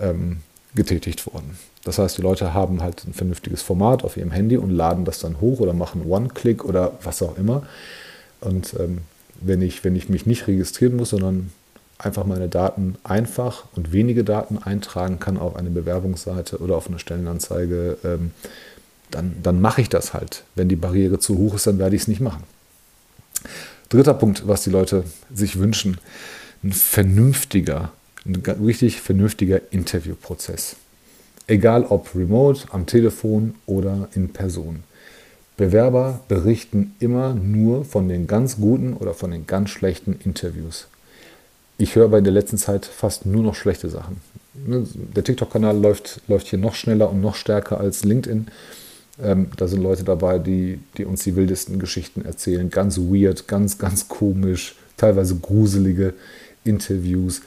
ähm, 0.00 0.38
getätigt 0.74 1.26
worden. 1.26 1.56
Das 1.84 1.98
heißt, 1.98 2.18
die 2.18 2.22
Leute 2.22 2.52
haben 2.52 2.82
halt 2.82 3.04
ein 3.06 3.14
vernünftiges 3.14 3.62
Format 3.62 4.04
auf 4.04 4.16
ihrem 4.16 4.32
Handy 4.32 4.56
und 4.56 4.70
laden 4.70 5.04
das 5.04 5.20
dann 5.20 5.40
hoch 5.40 5.60
oder 5.60 5.72
machen 5.72 6.04
One-Click 6.04 6.64
oder 6.64 6.98
was 7.02 7.22
auch 7.22 7.38
immer. 7.38 7.62
Und 8.40 8.74
ähm, 8.78 8.98
wenn, 9.40 9.62
ich, 9.62 9.84
wenn 9.84 9.96
ich 9.96 10.08
mich 10.08 10.26
nicht 10.26 10.46
registrieren 10.46 10.96
muss, 10.96 11.10
sondern 11.10 11.52
einfach 11.98 12.24
meine 12.24 12.48
Daten 12.48 12.96
einfach 13.04 13.64
und 13.76 13.92
wenige 13.92 14.24
Daten 14.24 14.58
eintragen 14.58 15.20
kann 15.20 15.36
auf 15.36 15.56
eine 15.56 15.70
Bewerbungsseite 15.70 16.58
oder 16.58 16.76
auf 16.76 16.88
eine 16.88 16.98
Stellenanzeige, 16.98 17.98
ähm, 18.04 18.30
dann, 19.10 19.36
dann 19.42 19.60
mache 19.60 19.80
ich 19.80 19.88
das 19.88 20.14
halt. 20.14 20.44
Wenn 20.54 20.68
die 20.68 20.76
Barriere 20.76 21.18
zu 21.18 21.36
hoch 21.36 21.54
ist, 21.54 21.66
dann 21.66 21.78
werde 21.78 21.96
ich 21.96 22.02
es 22.02 22.08
nicht 22.08 22.20
machen. 22.20 22.44
Dritter 23.88 24.14
Punkt, 24.14 24.46
was 24.46 24.62
die 24.62 24.70
Leute 24.70 25.04
sich 25.34 25.58
wünschen, 25.58 25.98
ein 26.62 26.72
vernünftiger, 26.72 27.92
ein 28.24 28.36
richtig 28.64 29.00
vernünftiger 29.00 29.60
Interviewprozess. 29.72 30.76
Egal 31.46 31.84
ob 31.84 32.14
remote, 32.14 32.68
am 32.70 32.86
Telefon 32.86 33.56
oder 33.66 34.08
in 34.14 34.32
Person. 34.32 34.84
Bewerber 35.60 36.20
berichten 36.26 36.94
immer 37.00 37.34
nur 37.34 37.84
von 37.84 38.08
den 38.08 38.26
ganz 38.26 38.56
guten 38.56 38.94
oder 38.94 39.12
von 39.12 39.30
den 39.30 39.46
ganz 39.46 39.68
schlechten 39.68 40.18
Interviews. 40.24 40.88
Ich 41.76 41.96
höre 41.96 42.06
aber 42.06 42.16
in 42.16 42.24
der 42.24 42.32
letzten 42.32 42.56
Zeit 42.56 42.86
fast 42.86 43.26
nur 43.26 43.42
noch 43.42 43.54
schlechte 43.54 43.90
Sachen. 43.90 44.22
Ne, 44.54 44.86
der 45.14 45.22
TikTok-Kanal 45.22 45.78
läuft, 45.78 46.22
läuft 46.28 46.46
hier 46.46 46.58
noch 46.58 46.74
schneller 46.74 47.10
und 47.10 47.20
noch 47.20 47.34
stärker 47.34 47.78
als 47.78 48.04
LinkedIn. 48.04 48.46
Ähm, 49.22 49.50
da 49.58 49.68
sind 49.68 49.82
Leute 49.82 50.02
dabei, 50.02 50.38
die, 50.38 50.80
die 50.96 51.04
uns 51.04 51.24
die 51.24 51.36
wildesten 51.36 51.78
Geschichten 51.78 52.24
erzählen. 52.24 52.70
Ganz 52.70 52.96
weird, 52.96 53.46
ganz, 53.46 53.76
ganz 53.76 54.08
komisch, 54.08 54.76
teilweise 54.96 55.36
gruselige 55.36 56.14
Interviews. 56.64 57.42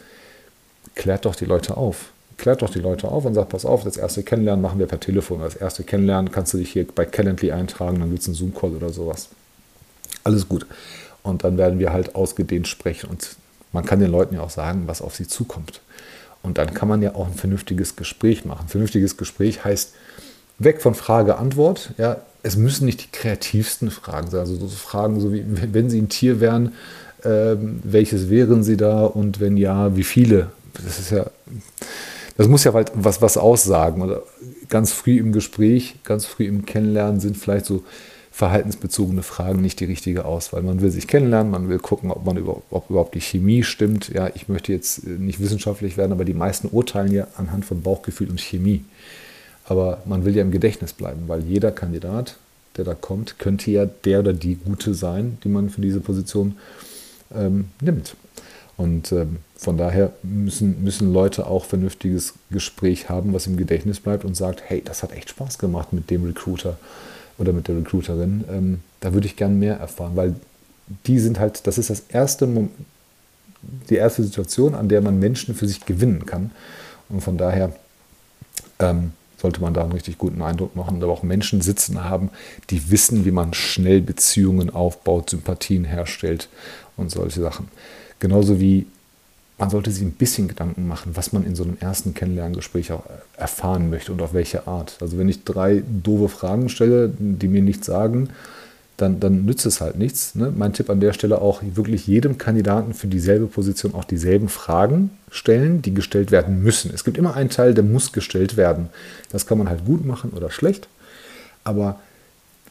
Klärt 0.94 1.26
doch 1.26 1.36
die 1.36 1.46
Leute 1.46 1.78
auf 1.78 2.13
klärt 2.44 2.62
doch 2.62 2.70
die 2.70 2.80
Leute 2.80 3.08
auf 3.08 3.24
und 3.24 3.36
sagt, 3.36 3.50
pass 3.50 3.66
auf, 3.66 3.86
das 3.86 3.96
erste 3.96 4.22
Kennenlernen 4.22 4.62
machen 4.62 4.78
wir 4.78 4.86
per 4.86 5.00
Telefon. 5.00 5.40
Das 5.40 5.56
erste 5.56 5.86
Kennenlernen 5.86 6.30
kannst 6.30 6.54
du 6.54 6.58
dich 6.58 6.74
hier 6.74 6.86
bei 6.86 7.06
Calendly 7.06 7.54
eintragen, 7.54 8.02
dann 8.02 8.10
gibt 8.10 8.22
es 8.22 8.28
einen 8.28 8.36
Zoom-Call 8.36 8.72
oder 8.72 8.90
sowas. 8.90 9.30
Alles 10.26 10.50
gut. 10.50 10.66
Und 11.24 11.46
dann 11.46 11.58
werden 11.58 11.80
wir 11.80 11.94
halt 11.94 12.16
ausgedehnt 12.16 12.68
sprechen 12.68 13.10
und 13.10 13.38
man 13.72 13.86
kann 13.86 14.02
den 14.02 14.12
Leuten 14.12 14.36
ja 14.36 14.42
auch 14.42 14.50
sagen, 14.50 14.84
was 14.88 15.02
auf 15.02 15.16
sie 15.16 15.26
zukommt. 15.26 15.80
Und 16.42 16.58
dann 16.58 16.74
kann 16.74 16.90
man 16.90 17.02
ja 17.02 17.16
auch 17.16 17.28
ein 17.28 17.34
vernünftiges 17.34 17.96
Gespräch 17.96 18.44
machen. 18.44 18.68
Vernünftiges 18.68 19.16
Gespräch 19.16 19.64
heißt 19.64 19.94
weg 20.60 20.82
von 20.82 20.96
Frage-Antwort. 20.96 21.94
Ja, 21.98 22.18
es 22.44 22.58
müssen 22.58 22.84
nicht 22.84 23.06
die 23.06 23.12
kreativsten 23.18 23.90
Fragen 23.90 24.30
sein. 24.30 24.42
Also 24.42 24.58
so 24.58 24.68
Fragen, 24.68 25.22
so 25.22 25.32
wie 25.32 25.46
wenn 25.48 25.90
Sie 25.90 26.02
ein 26.02 26.10
Tier 26.10 26.42
wären, 26.42 26.74
äh, 27.24 27.56
welches 27.56 28.30
wären 28.30 28.64
Sie 28.64 28.76
da 28.76 29.06
und 29.06 29.40
wenn 29.40 29.56
ja, 29.56 29.96
wie 29.96 30.04
viele? 30.04 30.50
Das 30.74 31.00
ist 31.00 31.12
ja 31.12 31.28
das 32.38 32.48
muss 32.48 32.64
ja 32.64 32.74
halt 32.74 32.92
was, 32.96 33.22
was 33.22 33.38
aussagen. 33.38 34.02
Oder 34.02 34.24
ganz 34.70 34.92
früh 34.92 35.20
im 35.20 35.32
Gespräch, 35.32 35.96
ganz 36.04 36.26
früh 36.26 36.46
im 36.46 36.66
Kennenlernen 36.66 37.20
sind 37.20 37.38
vielleicht 37.38 37.66
so 37.66 37.84
verhaltensbezogene 38.32 39.22
Fragen 39.22 39.62
nicht 39.62 39.80
die 39.80 39.86
richtige 39.86 40.26
Auswahl. 40.26 40.64
Man 40.64 40.82
will 40.82 40.90
sich 40.90 41.08
kennenlernen, 41.08 41.52
man 41.52 41.70
will 41.70 41.78
gucken, 41.78 42.10
ob, 42.10 42.26
man 42.26 42.36
über, 42.36 42.64
ob 42.72 42.90
überhaupt 42.90 43.14
die 43.14 43.22
Chemie 43.22 43.62
stimmt. 43.62 44.10
Ja, 44.10 44.32
ich 44.34 44.50
möchte 44.50 44.72
jetzt 44.72 45.06
nicht 45.06 45.40
wissenschaftlich 45.40 45.98
werden, 45.98 46.12
aber 46.12 46.26
die 46.26 46.34
meisten 46.34 46.68
urteilen 46.72 47.12
ja 47.12 47.28
anhand 47.38 47.64
von 47.64 47.84
Bauchgefühl 47.84 48.32
und 48.32 48.42
Chemie. 48.42 48.84
Aber 49.66 50.02
man 50.06 50.26
will 50.26 50.36
ja 50.36 50.42
im 50.42 50.50
Gedächtnis 50.50 50.94
bleiben, 50.94 51.24
weil 51.28 51.44
jeder 51.44 51.72
Kandidat, 51.72 52.38
der 52.76 52.86
da 52.86 52.96
kommt, 52.96 53.38
könnte 53.38 53.70
ja 53.70 53.86
der 53.86 54.22
oder 54.22 54.34
die 54.34 54.56
Gute 54.56 54.96
sein, 54.96 55.38
die 55.44 55.50
man 55.50 55.70
für 55.70 55.82
diese 55.82 56.00
Position 56.00 56.58
ähm, 57.36 57.66
nimmt. 57.82 58.16
Und 58.76 59.12
ähm, 59.12 59.38
von 59.56 59.78
daher 59.78 60.14
müssen, 60.24 60.84
müssen 60.84 61.14
Leute 61.14 61.46
auch 61.46 61.66
vernünftiges 61.66 62.34
Gespräch 62.50 63.10
haben, 63.10 63.34
was 63.34 63.48
im 63.48 63.56
Gedächtnis 63.56 64.00
bleibt 64.00 64.26
und 64.26 64.36
sagt, 64.36 64.64
hey, 64.66 64.82
das 64.84 65.04
hat 65.04 65.12
echt 65.12 65.30
Spaß 65.30 65.60
gemacht 65.60 65.94
mit 65.94 66.10
dem 66.10 66.24
Recruiter 66.24 66.78
oder 67.38 67.54
mit 67.54 67.68
der 67.68 67.78
Recruiterin. 67.78 68.44
Ähm, 68.50 68.80
da 69.00 69.14
würde 69.14 69.28
ich 69.28 69.36
gern 69.36 69.60
mehr 69.60 69.78
erfahren, 69.78 70.16
weil 70.16 70.36
die 71.06 71.20
sind 71.20 71.40
halt, 71.40 71.68
das 71.68 71.78
ist 71.78 71.90
das 71.90 72.04
erste, 72.10 72.48
die 73.90 73.96
erste 73.96 74.24
Situation, 74.24 74.76
an 74.76 74.90
der 74.90 75.02
man 75.02 75.20
Menschen 75.20 75.56
für 75.56 75.68
sich 75.68 75.86
gewinnen 75.86 76.26
kann. 76.26 76.52
Und 77.10 77.22
von 77.22 77.38
daher 77.38 77.74
ähm, 78.80 79.12
sollte 79.38 79.62
man 79.62 79.74
da 79.74 79.84
einen 79.84 79.92
richtig 79.92 80.18
guten 80.18 80.42
Eindruck 80.42 80.76
machen 80.76 80.96
und 80.96 81.04
aber 81.04 81.12
auch 81.12 81.24
Menschen 81.24 81.62
sitzen 81.62 82.04
haben, 82.04 82.30
die 82.70 82.92
wissen, 82.92 83.26
wie 83.26 83.32
man 83.32 83.54
schnell 83.54 84.02
Beziehungen 84.02 84.70
aufbaut, 84.70 85.30
Sympathien 85.30 85.84
herstellt 85.86 86.50
und 86.98 87.12
solche 87.12 87.42
Sachen. 87.42 87.68
Genauso 88.24 88.62
wie 88.62 88.86
man 89.58 89.70
sollte 89.70 89.92
sich 89.92 90.02
ein 90.02 90.14
bisschen 90.14 90.48
Gedanken 90.48 90.88
machen, 90.88 91.12
was 91.16 91.34
man 91.34 91.44
in 91.44 91.56
so 91.56 91.64
einem 91.66 91.76
ersten 91.82 92.14
Kennenlerngespräch 92.14 92.94
auch 92.94 93.04
erfahren 93.36 93.90
möchte 93.90 94.14
und 94.14 94.22
auf 94.22 94.34
welche 94.34 94.66
Art. 94.66 94.96
Also 95.02 95.18
wenn 95.18 95.28
ich 95.28 95.44
drei 95.44 95.84
doofe 95.86 96.30
Fragen 96.30 96.70
stelle, 96.70 97.12
die 97.20 97.50
mir 97.50 97.62
nichts 97.62 97.86
sagen, 97.86 98.30
dann, 98.96 99.20
dann 99.20 99.44
nützt 99.44 99.66
es 99.66 99.82
halt 99.82 99.98
nichts. 99.98 100.36
Ne? 100.36 100.54
Mein 100.56 100.72
Tipp 100.72 100.90
an 100.90 101.02
der 101.02 101.12
Stelle 101.12 101.42
auch, 101.42 101.62
wirklich 101.62 102.08
jedem 102.08 102.38
Kandidaten 102.38 102.94
für 102.94 103.08
dieselbe 103.08 103.48
Position 103.48 103.94
auch 103.94 104.06
dieselben 104.06 104.48
Fragen 104.48 105.10
stellen, 105.30 105.82
die 105.82 105.94
gestellt 105.94 106.32
werden 106.32 106.64
müssen. 106.64 106.92
Es 106.94 107.04
gibt 107.04 107.18
immer 107.18 107.36
einen 107.36 107.50
Teil, 107.50 107.74
der 107.74 107.84
muss 107.84 108.14
gestellt 108.14 108.56
werden. 108.56 108.88
Das 109.34 109.48
kann 109.48 109.58
man 109.58 109.68
halt 109.68 109.84
gut 109.84 110.06
machen 110.06 110.30
oder 110.30 110.50
schlecht, 110.50 110.88
aber 111.66 112.00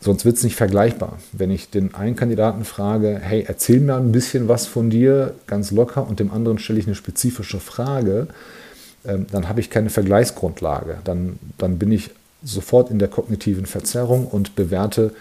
sonst 0.02 0.24
wird 0.24 0.36
es 0.36 0.42
nicht 0.42 0.56
vergleichbar. 0.56 1.18
Wenn 1.32 1.50
ich 1.50 1.70
den 1.70 1.94
einen 1.94 2.16
Kandidaten 2.16 2.64
frage, 2.64 3.18
hey, 3.22 3.44
erzähl 3.46 3.80
mir 3.80 3.94
ein 3.96 4.12
bisschen 4.12 4.48
was 4.48 4.66
von 4.66 4.90
dir, 4.90 5.34
ganz 5.46 5.70
locker, 5.70 6.06
und 6.06 6.20
dem 6.20 6.32
anderen 6.32 6.58
stelle 6.58 6.78
ich 6.78 6.86
eine 6.86 6.96
spezifische 6.96 7.60
Frage, 7.60 8.26
ähm, 9.04 9.26
dann 9.30 9.48
habe 9.48 9.60
ich 9.60 9.70
keine 9.70 9.90
Vergleichsgrundlage. 9.90 10.98
Dann, 11.04 11.38
dann 11.58 11.78
bin 11.78 11.92
ich 11.92 12.10
sofort 12.42 12.90
in 12.90 12.98
der 12.98 13.08
kognitiven 13.08 13.66
Verzerrung 13.66 14.26
und 14.26 14.56
bewerte 14.56 15.12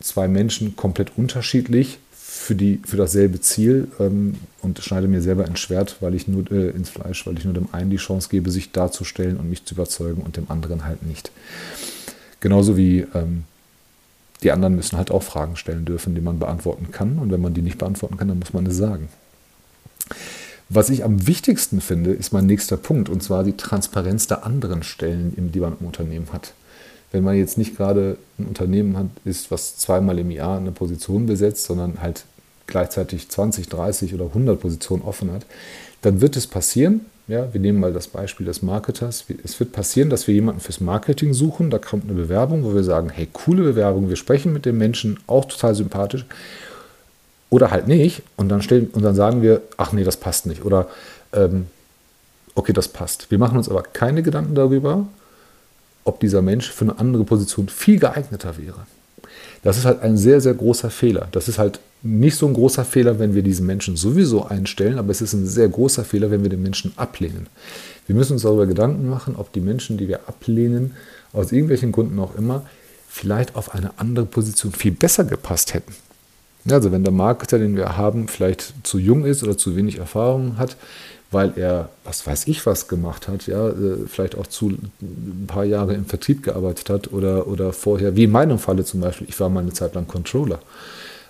zwei 0.00 0.28
Menschen 0.28 0.76
komplett 0.76 1.16
unterschiedlich 1.16 1.98
für, 2.14 2.54
die, 2.54 2.80
für 2.84 2.96
dasselbe 2.96 3.40
Ziel 3.40 3.88
ähm, 3.98 4.34
und 4.60 4.78
schneide 4.80 5.08
mir 5.08 5.22
selber 5.22 5.46
ins 5.46 5.60
Schwert, 5.60 5.96
weil 6.00 6.14
ich 6.14 6.28
nur 6.28 6.50
äh, 6.50 6.70
ins 6.70 6.90
Fleisch, 6.90 7.26
weil 7.26 7.38
ich 7.38 7.44
nur 7.44 7.54
dem 7.54 7.68
einen 7.72 7.90
die 7.90 7.96
Chance 7.96 8.28
gebe, 8.30 8.50
sich 8.50 8.72
darzustellen 8.72 9.38
und 9.38 9.48
mich 9.48 9.64
zu 9.64 9.74
überzeugen 9.74 10.22
und 10.22 10.36
dem 10.36 10.50
anderen 10.50 10.84
halt 10.84 11.02
nicht. 11.02 11.30
Genauso 12.40 12.76
wie 12.76 13.06
ähm, 13.14 13.44
die 14.42 14.52
anderen 14.52 14.76
müssen 14.76 14.96
halt 14.96 15.10
auch 15.10 15.22
Fragen 15.22 15.56
stellen 15.56 15.84
dürfen, 15.84 16.14
die 16.14 16.20
man 16.20 16.38
beantworten 16.38 16.90
kann. 16.90 17.18
Und 17.18 17.30
wenn 17.30 17.40
man 17.40 17.54
die 17.54 17.62
nicht 17.62 17.78
beantworten 17.78 18.16
kann, 18.16 18.28
dann 18.28 18.38
muss 18.38 18.52
man 18.52 18.66
es 18.66 18.76
sagen. 18.76 19.08
Was 20.68 20.90
ich 20.90 21.04
am 21.04 21.26
wichtigsten 21.26 21.80
finde, 21.80 22.12
ist 22.12 22.32
mein 22.32 22.46
nächster 22.46 22.76
Punkt, 22.76 23.08
und 23.08 23.22
zwar 23.22 23.44
die 23.44 23.56
Transparenz 23.56 24.26
der 24.26 24.44
anderen 24.44 24.82
Stellen, 24.82 25.50
die 25.52 25.60
man 25.60 25.76
im 25.78 25.86
Unternehmen 25.86 26.32
hat 26.32 26.54
wenn 27.12 27.22
man 27.22 27.36
jetzt 27.36 27.58
nicht 27.58 27.76
gerade 27.76 28.16
ein 28.38 28.46
Unternehmen 28.46 28.96
hat, 28.96 29.06
ist, 29.24 29.50
was 29.50 29.76
zweimal 29.76 30.18
im 30.18 30.30
Jahr 30.30 30.56
eine 30.56 30.72
Position 30.72 31.26
besetzt, 31.26 31.64
sondern 31.64 32.00
halt 32.00 32.24
gleichzeitig 32.66 33.28
20, 33.28 33.68
30 33.68 34.14
oder 34.14 34.26
100 34.26 34.58
Positionen 34.58 35.02
offen 35.02 35.30
hat, 35.30 35.44
dann 36.00 36.20
wird 36.20 36.36
es 36.36 36.46
passieren, 36.46 37.02
ja, 37.28 37.52
wir 37.52 37.60
nehmen 37.60 37.80
mal 37.80 37.92
das 37.92 38.08
Beispiel 38.08 38.46
des 38.46 38.62
Marketers, 38.62 39.24
es 39.44 39.60
wird 39.60 39.72
passieren, 39.72 40.10
dass 40.10 40.26
wir 40.26 40.34
jemanden 40.34 40.60
fürs 40.60 40.80
Marketing 40.80 41.32
suchen, 41.32 41.70
da 41.70 41.78
kommt 41.78 42.04
eine 42.04 42.14
Bewerbung, 42.14 42.64
wo 42.64 42.74
wir 42.74 42.84
sagen, 42.84 43.10
hey, 43.10 43.28
coole 43.32 43.62
Bewerbung, 43.62 44.08
wir 44.08 44.16
sprechen 44.16 44.52
mit 44.52 44.66
dem 44.66 44.78
Menschen, 44.78 45.18
auch 45.26 45.44
total 45.44 45.74
sympathisch, 45.74 46.26
oder 47.48 47.70
halt 47.70 47.86
nicht, 47.86 48.22
und 48.36 48.48
dann, 48.48 48.62
stellen, 48.62 48.88
und 48.92 49.02
dann 49.02 49.14
sagen 49.14 49.42
wir, 49.42 49.62
ach 49.76 49.92
nee, 49.92 50.04
das 50.04 50.16
passt 50.16 50.46
nicht, 50.46 50.64
oder 50.64 50.88
ähm, 51.32 51.66
okay, 52.54 52.72
das 52.72 52.88
passt. 52.88 53.30
Wir 53.30 53.38
machen 53.38 53.56
uns 53.56 53.68
aber 53.68 53.82
keine 53.82 54.22
Gedanken 54.22 54.54
darüber, 54.54 55.06
ob 56.04 56.20
dieser 56.20 56.42
Mensch 56.42 56.70
für 56.70 56.84
eine 56.86 56.98
andere 56.98 57.24
Position 57.24 57.68
viel 57.68 58.00
geeigneter 58.00 58.58
wäre. 58.58 58.86
Das 59.62 59.78
ist 59.78 59.84
halt 59.84 60.02
ein 60.02 60.16
sehr, 60.16 60.40
sehr 60.40 60.54
großer 60.54 60.90
Fehler. 60.90 61.28
Das 61.32 61.48
ist 61.48 61.58
halt 61.58 61.80
nicht 62.02 62.36
so 62.36 62.46
ein 62.46 62.54
großer 62.54 62.84
Fehler, 62.84 63.18
wenn 63.20 63.34
wir 63.34 63.42
diesen 63.42 63.64
Menschen 63.64 63.96
sowieso 63.96 64.44
einstellen, 64.44 64.98
aber 64.98 65.10
es 65.10 65.22
ist 65.22 65.34
ein 65.34 65.46
sehr 65.46 65.68
großer 65.68 66.04
Fehler, 66.04 66.30
wenn 66.30 66.42
wir 66.42 66.50
den 66.50 66.62
Menschen 66.62 66.92
ablehnen. 66.96 67.46
Wir 68.06 68.16
müssen 68.16 68.32
uns 68.32 68.42
darüber 68.42 68.66
Gedanken 68.66 69.08
machen, 69.08 69.36
ob 69.36 69.52
die 69.52 69.60
Menschen, 69.60 69.98
die 69.98 70.08
wir 70.08 70.28
ablehnen, 70.28 70.94
aus 71.32 71.52
irgendwelchen 71.52 71.92
Gründen 71.92 72.18
auch 72.18 72.34
immer, 72.36 72.66
vielleicht 73.08 73.54
auf 73.54 73.74
eine 73.74 73.98
andere 73.98 74.26
Position 74.26 74.72
viel 74.72 74.92
besser 74.92 75.24
gepasst 75.24 75.74
hätten. 75.74 75.94
Also 76.68 76.92
wenn 76.92 77.04
der 77.04 77.12
Marketer, 77.12 77.58
den 77.58 77.76
wir 77.76 77.96
haben, 77.96 78.28
vielleicht 78.28 78.74
zu 78.82 78.98
jung 78.98 79.24
ist 79.24 79.42
oder 79.42 79.56
zu 79.56 79.76
wenig 79.76 79.98
Erfahrung 79.98 80.58
hat, 80.58 80.76
weil 81.32 81.52
er, 81.56 81.88
was 82.04 82.26
weiß 82.26 82.46
ich, 82.46 82.64
was 82.66 82.88
gemacht 82.88 83.26
hat, 83.26 83.46
ja, 83.46 83.68
äh, 83.68 84.06
vielleicht 84.06 84.36
auch 84.36 84.46
zu 84.46 84.68
ein 84.68 85.46
paar 85.46 85.64
Jahre 85.64 85.94
im 85.94 86.04
Vertrieb 86.04 86.42
gearbeitet 86.42 86.90
hat 86.90 87.12
oder, 87.12 87.48
oder 87.48 87.72
vorher, 87.72 88.14
wie 88.16 88.24
in 88.24 88.30
meinem 88.30 88.58
Falle 88.58 88.84
zum 88.84 89.00
Beispiel, 89.00 89.28
ich 89.28 89.40
war 89.40 89.48
mal 89.48 89.60
eine 89.60 89.72
Zeit 89.72 89.94
lang 89.94 90.06
Controller. 90.06 90.60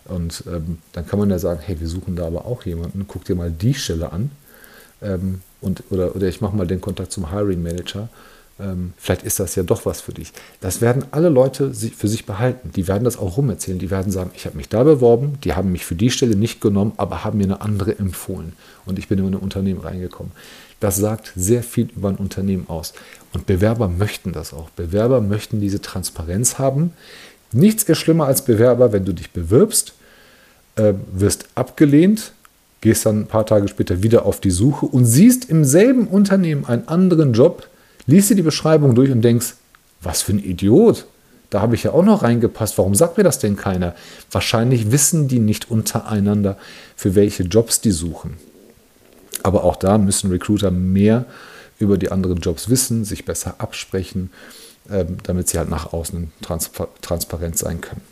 Und 0.05 0.43
ähm, 0.49 0.79
dann 0.93 1.07
kann 1.07 1.19
man 1.19 1.31
ja 1.31 1.39
sagen, 1.39 1.61
hey, 1.63 1.79
wir 1.79 1.87
suchen 1.87 2.17
da 2.17 2.27
aber 2.27 2.45
auch 2.45 2.65
jemanden, 2.65 3.07
guck 3.07 3.25
dir 3.25 3.37
mal 3.37 3.51
die 3.51 3.75
Stelle 3.75 4.13
an. 4.13 4.33
Ähm, 5.01 5.41
und, 5.61 5.85
oder, 5.91 6.17
oder 6.17 6.27
ich 6.27 6.41
mache 6.41 6.57
mal 6.57 6.67
den 6.67 6.81
Kontakt 6.81 7.13
zum 7.13 7.31
Hiring 7.31 7.63
Manager 7.63 8.09
vielleicht 8.97 9.23
ist 9.23 9.41
das 9.41 9.55
ja 9.57 9.63
doch 9.63 9.87
was 9.87 10.01
für 10.01 10.13
dich. 10.13 10.33
Das 10.61 10.81
werden 10.81 11.05
alle 11.11 11.29
Leute 11.29 11.73
für 11.75 12.09
sich 12.09 12.27
behalten. 12.27 12.71
Die 12.77 12.87
werden 12.87 13.05
das 13.05 13.19
auch 13.19 13.37
rumerzählen. 13.37 13.79
Die 13.79 13.91
werden 13.91 14.13
sagen, 14.13 14.31
ich 14.35 14.47
habe 14.47 14.57
mich 14.57 14.69
da 14.69 14.85
beworben, 14.85 15.39
die 15.43 15.55
haben 15.55 15.73
mich 15.73 15.85
für 15.85 15.95
die 15.95 16.11
Stelle 16.11 16.37
nicht 16.37 16.61
genommen, 16.61 16.93
aber 16.97 17.25
haben 17.25 17.39
mir 17.39 17.45
eine 17.45 17.61
andere 17.61 17.99
empfohlen. 17.99 18.53
Und 18.85 18.99
ich 18.99 19.09
bin 19.09 19.19
in 19.19 19.27
ein 19.27 19.35
Unternehmen 19.35 19.81
reingekommen. 19.81 20.33
Das 20.81 20.97
sagt 20.97 21.33
sehr 21.37 21.63
viel 21.63 21.89
über 21.97 22.09
ein 22.09 22.17
Unternehmen 22.17 22.69
aus. 22.69 22.93
Und 23.33 23.47
Bewerber 23.47 23.89
möchten 23.89 24.33
das 24.33 24.53
auch. 24.53 24.69
Bewerber 24.71 25.21
möchten 25.21 25.61
diese 25.61 25.81
Transparenz 25.81 26.59
haben. 26.59 26.93
Nichts 27.53 27.85
ist 27.85 27.99
schlimmer 27.99 28.27
als 28.27 28.45
Bewerber, 28.45 28.93
wenn 28.93 29.05
du 29.05 29.13
dich 29.13 29.31
bewirbst, 29.31 29.95
äh, 30.77 30.95
wirst 31.13 31.47
abgelehnt, 31.55 32.33
gehst 32.81 33.07
dann 33.07 33.21
ein 33.21 33.27
paar 33.27 33.47
Tage 33.47 33.69
später 33.69 34.03
wieder 34.03 34.27
auf 34.27 34.41
die 34.41 34.51
Suche 34.51 34.87
und 34.87 35.05
siehst 35.05 35.49
im 35.49 35.65
selben 35.65 36.09
Unternehmen 36.09 36.65
einen 36.65 36.89
anderen 36.89 37.33
Job, 37.33 37.69
liest 38.07 38.31
dir 38.31 38.37
die 38.37 38.43
Beschreibung 38.43 38.95
durch 38.95 39.11
und 39.11 39.23
denkst, 39.23 39.55
was 40.01 40.23
für 40.23 40.33
ein 40.33 40.45
Idiot. 40.45 41.07
Da 41.51 41.61
habe 41.61 41.75
ich 41.75 41.83
ja 41.83 41.93
auch 41.93 42.05
noch 42.05 42.23
reingepasst. 42.23 42.79
Warum 42.79 42.95
sagt 42.95 43.19
mir 43.19 43.25
das 43.25 43.39
denn 43.39 43.57
keiner? 43.57 43.95
Wahrscheinlich 44.31 44.91
wissen 44.91 45.29
die 45.29 45.39
nicht 45.39 45.71
untereinander, 45.71 46.57
für 46.97 47.15
welche 47.15 47.43
Jobs 47.43 47.81
die 47.81 47.91
suchen. 47.91 48.39
Aber 49.43 49.65
auch 49.65 49.77
da 49.77 49.99
müssen 49.99 50.31
Recruiter 50.31 50.71
mehr 50.71 51.27
über 51.79 51.99
die 51.99 52.11
anderen 52.11 52.39
Jobs 52.39 52.69
wissen, 52.69 53.05
sich 53.05 53.25
besser 53.25 53.57
absprechen, 53.59 54.31
ähm, 54.91 55.19
damit 55.25 55.49
sie 55.49 55.59
halt 55.59 55.69
nach 55.69 55.93
außen 55.93 56.33
transparent 57.03 57.59
sein 57.59 57.81
können. 57.81 58.03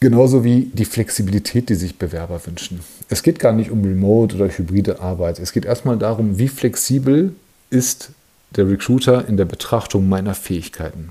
Genauso 0.00 0.44
wie 0.44 0.70
die 0.72 0.84
Flexibilität, 0.84 1.68
die 1.68 1.74
sich 1.74 1.98
Bewerber 1.98 2.40
wünschen. 2.46 2.80
Es 3.08 3.24
geht 3.24 3.40
gar 3.40 3.52
nicht 3.52 3.70
um 3.70 3.82
Remote 3.82 4.36
oder 4.36 4.48
hybride 4.48 5.00
Arbeit. 5.00 5.40
Es 5.40 5.52
geht 5.52 5.64
erstmal 5.64 5.98
darum, 5.98 6.38
wie 6.38 6.46
flexibel 6.46 7.34
ist 7.70 8.10
der 8.50 8.68
Recruiter 8.68 9.28
in 9.28 9.36
der 9.36 9.44
Betrachtung 9.44 10.08
meiner 10.08 10.34
Fähigkeiten. 10.34 11.10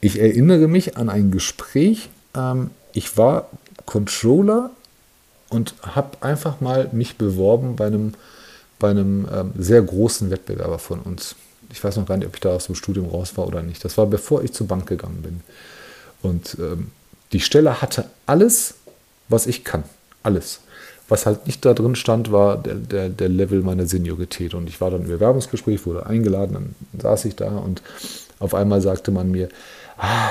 Ich 0.00 0.20
erinnere 0.20 0.68
mich 0.68 0.96
an 0.96 1.08
ein 1.08 1.30
Gespräch. 1.30 2.08
Ähm, 2.34 2.70
ich 2.92 3.16
war 3.16 3.50
Controller 3.86 4.70
und 5.48 5.74
habe 5.82 6.22
einfach 6.22 6.60
mal 6.60 6.88
mich 6.92 7.16
beworben 7.16 7.76
bei 7.76 7.86
einem, 7.86 8.14
bei 8.78 8.90
einem 8.90 9.28
ähm, 9.32 9.52
sehr 9.58 9.82
großen 9.82 10.30
Wettbewerber 10.30 10.78
von 10.78 11.00
uns. 11.00 11.34
Ich 11.70 11.82
weiß 11.82 11.96
noch 11.96 12.06
gar 12.06 12.16
nicht, 12.16 12.28
ob 12.28 12.34
ich 12.34 12.40
da 12.40 12.50
aus 12.50 12.66
dem 12.66 12.74
Studium 12.74 13.08
raus 13.08 13.36
war 13.36 13.46
oder 13.46 13.62
nicht. 13.62 13.84
Das 13.84 13.98
war 13.98 14.06
bevor 14.06 14.42
ich 14.44 14.52
zur 14.52 14.68
Bank 14.68 14.86
gegangen 14.86 15.22
bin. 15.22 15.40
Und 16.22 16.56
ähm, 16.60 16.92
die 17.32 17.40
Stelle 17.40 17.82
hatte 17.82 18.06
alles, 18.26 18.74
was 19.28 19.46
ich 19.46 19.64
kann. 19.64 19.82
Alles. 20.22 20.60
Was 21.08 21.26
halt 21.26 21.46
nicht 21.46 21.64
da 21.64 21.72
drin 21.72 21.94
stand, 21.94 22.32
war 22.32 22.56
der, 22.56 22.74
der, 22.74 23.08
der 23.08 23.28
Level 23.28 23.62
meiner 23.62 23.86
Seniorität. 23.86 24.54
Und 24.54 24.68
ich 24.68 24.80
war 24.80 24.90
dann 24.90 25.02
im 25.02 25.08
Bewerbungsgespräch, 25.08 25.86
wurde 25.86 26.06
eingeladen, 26.06 26.74
dann 26.92 27.00
saß 27.00 27.24
ich 27.26 27.36
da 27.36 27.56
und 27.58 27.82
auf 28.38 28.54
einmal 28.54 28.80
sagte 28.80 29.10
man 29.10 29.30
mir, 29.30 29.48
ah, 29.98 30.30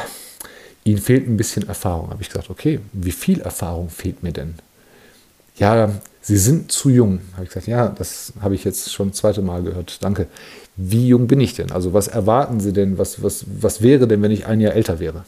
Ihnen 0.83 0.99
fehlt 0.99 1.27
ein 1.27 1.37
bisschen 1.37 1.67
Erfahrung. 1.67 2.11
Habe 2.11 2.21
ich 2.21 2.29
gesagt, 2.29 2.49
okay, 2.49 2.79
wie 2.93 3.11
viel 3.11 3.41
Erfahrung 3.41 3.89
fehlt 3.89 4.21
mir 4.21 4.31
denn? 4.31 4.55
Ja, 5.57 5.89
Sie 6.21 6.37
sind 6.37 6.71
zu 6.71 6.89
jung. 6.89 7.21
Habe 7.33 7.43
ich 7.43 7.49
gesagt, 7.49 7.67
ja, 7.67 7.87
das 7.87 8.33
habe 8.41 8.55
ich 8.55 8.63
jetzt 8.63 8.91
schon 8.91 9.09
das 9.09 9.17
zweite 9.17 9.41
Mal 9.41 9.63
gehört. 9.63 10.03
Danke. 10.03 10.27
Wie 10.75 11.07
jung 11.07 11.27
bin 11.27 11.39
ich 11.39 11.53
denn? 11.53 11.71
Also 11.71 11.93
was 11.93 12.07
erwarten 12.07 12.59
Sie 12.59 12.73
denn? 12.73 12.97
Was, 12.97 13.23
was, 13.23 13.45
was 13.61 13.81
wäre 13.81 14.07
denn, 14.07 14.21
wenn 14.21 14.31
ich 14.31 14.45
ein 14.45 14.59
Jahr 14.59 14.73
älter 14.73 14.99
wäre? 14.99 15.23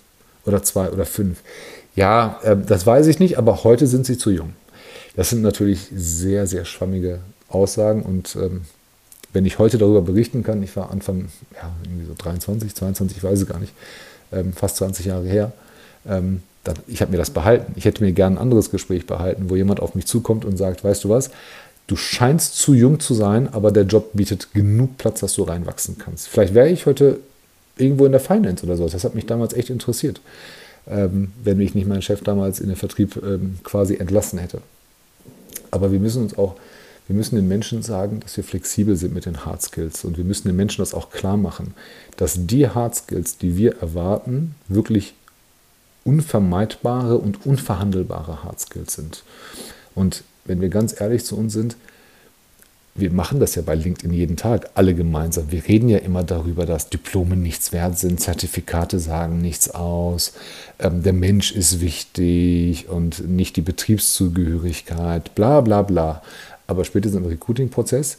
Oder 0.46 0.64
zwei 0.64 0.90
oder 0.90 1.06
fünf? 1.06 1.42
Ja, 1.96 2.40
äh, 2.44 2.56
das 2.58 2.86
weiß 2.86 3.08
ich 3.08 3.20
nicht, 3.20 3.38
aber 3.38 3.64
heute 3.64 3.88
sind 3.88 4.06
Sie 4.06 4.18
zu 4.18 4.30
jung. 4.30 4.54
Das 5.18 5.32
sind 5.32 5.42
natürlich 5.42 5.88
sehr, 5.94 6.46
sehr 6.46 6.64
schwammige 6.64 7.20
Aussagen 7.50 8.04
und 8.04 8.36
ähm, 8.36 8.62
wenn 9.34 9.46
ich 9.46 9.58
heute 9.58 9.80
darüber 9.80 10.02
berichten 10.04 10.44
kann, 10.44 10.62
ich 10.62 10.76
war 10.76 10.92
Anfang, 10.92 11.30
ja, 11.56 11.74
irgendwie 11.84 12.06
so 12.06 12.14
23, 12.16 12.74
22, 12.76 13.18
ich 13.18 13.24
weiß 13.24 13.42
es 13.42 13.48
gar 13.48 13.60
nicht, 13.60 13.74
ähm, 14.32 14.54
fast 14.54 14.78
20 14.78 15.08
Jahre 15.08 15.26
her, 15.26 15.52
ähm, 16.08 16.44
dann, 16.64 16.76
ich 16.86 17.02
habe 17.02 17.12
mir 17.12 17.18
das 17.18 17.32
behalten. 17.32 17.74
Ich 17.76 17.86
hätte 17.86 18.04
mir 18.04 18.12
gerne 18.12 18.36
ein 18.36 18.42
anderes 18.42 18.70
Gespräch 18.70 19.08
behalten, 19.08 19.50
wo 19.50 19.56
jemand 19.56 19.80
auf 19.80 19.96
mich 19.96 20.06
zukommt 20.06 20.46
und 20.46 20.56
sagt, 20.56 20.84
weißt 20.84 21.04
du 21.04 21.10
was, 21.10 21.32
du 21.88 21.96
scheinst 21.96 22.56
zu 22.56 22.76
jung 22.76 23.00
zu 23.00 23.16
sein, 23.16 23.52
aber 23.52 23.72
der 23.72 23.86
Job 23.86 24.12
bietet 24.14 24.54
genug 24.54 24.98
Platz, 25.00 25.22
dass 25.22 25.34
du 25.34 25.44
reinwachsen 25.44 25.98
kannst. 25.98 26.28
Vielleicht 26.28 26.54
wäre 26.54 26.70
ich 26.70 26.86
heute 26.86 27.20
irgendwo 27.76 28.06
in 28.06 28.12
der 28.12 28.22
Finance 28.22 28.64
oder 28.64 28.78
so. 28.78 28.88
Das 28.88 29.04
hat 29.04 29.16
mich 29.16 29.26
damals 29.26 29.54
echt 29.54 29.72
interessiert, 29.72 30.22
ähm, 30.88 31.32
wenn 31.44 31.58
mich 31.58 31.74
nicht 31.74 31.88
mein 31.88 32.04
Chef 32.04 32.22
damals 32.22 32.60
in 32.60 32.68
den 32.68 32.76
Vertrieb 32.76 33.16
ähm, 33.24 33.58
quasi 33.64 33.96
entlassen 33.96 34.38
hätte. 34.38 34.62
Aber 35.72 35.92
wir 35.92 36.00
müssen 36.00 36.24
uns 36.24 36.38
auch, 36.38 36.56
wir 37.08 37.16
müssen 37.16 37.36
den 37.36 37.48
Menschen 37.48 37.84
sagen, 37.84 38.20
dass 38.20 38.36
wir 38.38 38.44
flexibel 38.44 38.96
sind 38.96 39.14
mit 39.14 39.26
den 39.26 39.46
Hard 39.46 39.62
Skills. 39.62 40.04
Und 40.04 40.18
wir 40.18 40.26
müssen 40.26 40.48
den 40.48 40.58
Menschen 40.58 40.82
das 40.82 40.94
auch 40.94 41.10
klar 41.10 41.38
machen, 41.38 41.74
dass 42.18 42.48
die 42.48 42.68
Hard 42.68 42.96
Skills, 42.96 43.38
die 43.38 43.58
wir 43.58 43.78
erwarten, 43.78 44.56
wirklich 44.68 45.14
unvermeidbare 46.04 47.18
und 47.18 47.46
unverhandelbare 47.46 48.44
Hard 48.44 48.60
Skills 48.60 48.94
sind. 48.94 49.24
Und 49.96 50.24
wenn 50.46 50.62
wir 50.62 50.70
ganz 50.70 51.00
ehrlich 51.00 51.26
zu 51.26 51.38
uns 51.38 51.54
sind, 51.54 51.76
wir 52.98 53.12
machen 53.12 53.40
das 53.40 53.56
ja 53.56 53.62
bei 53.62 53.76
LinkedIn 53.76 54.12
jeden 54.12 54.38
Tag, 54.38 54.72
alle 54.74 54.96
gemeinsam. 54.96 55.52
Wir 55.52 55.66
reden 55.68 55.88
ja 55.88 56.00
immer 56.00 56.24
darüber, 56.24 56.66
dass 56.66 56.90
Diplome 56.90 57.38
nichts 57.38 57.72
wert 57.72 57.98
sind, 57.98 58.20
Zertifikate 58.20 59.00
sagen 59.00 59.40
nichts 59.40 59.70
aus, 59.70 60.34
ähm, 60.80 61.04
der 61.04 61.14
Mensch 61.14 61.52
ist 61.52 61.80
wichtig 61.80 62.90
und 62.90 63.28
nicht 63.30 63.56
die 63.56 63.62
Betriebszugehörigkeit, 63.62 65.36
bla 65.36 65.62
bla 65.62 65.84
bla. 65.84 66.22
Aber 66.66 66.84
spätestens 66.84 67.22
im 67.22 67.28
Recruiting-Prozess 67.28 68.18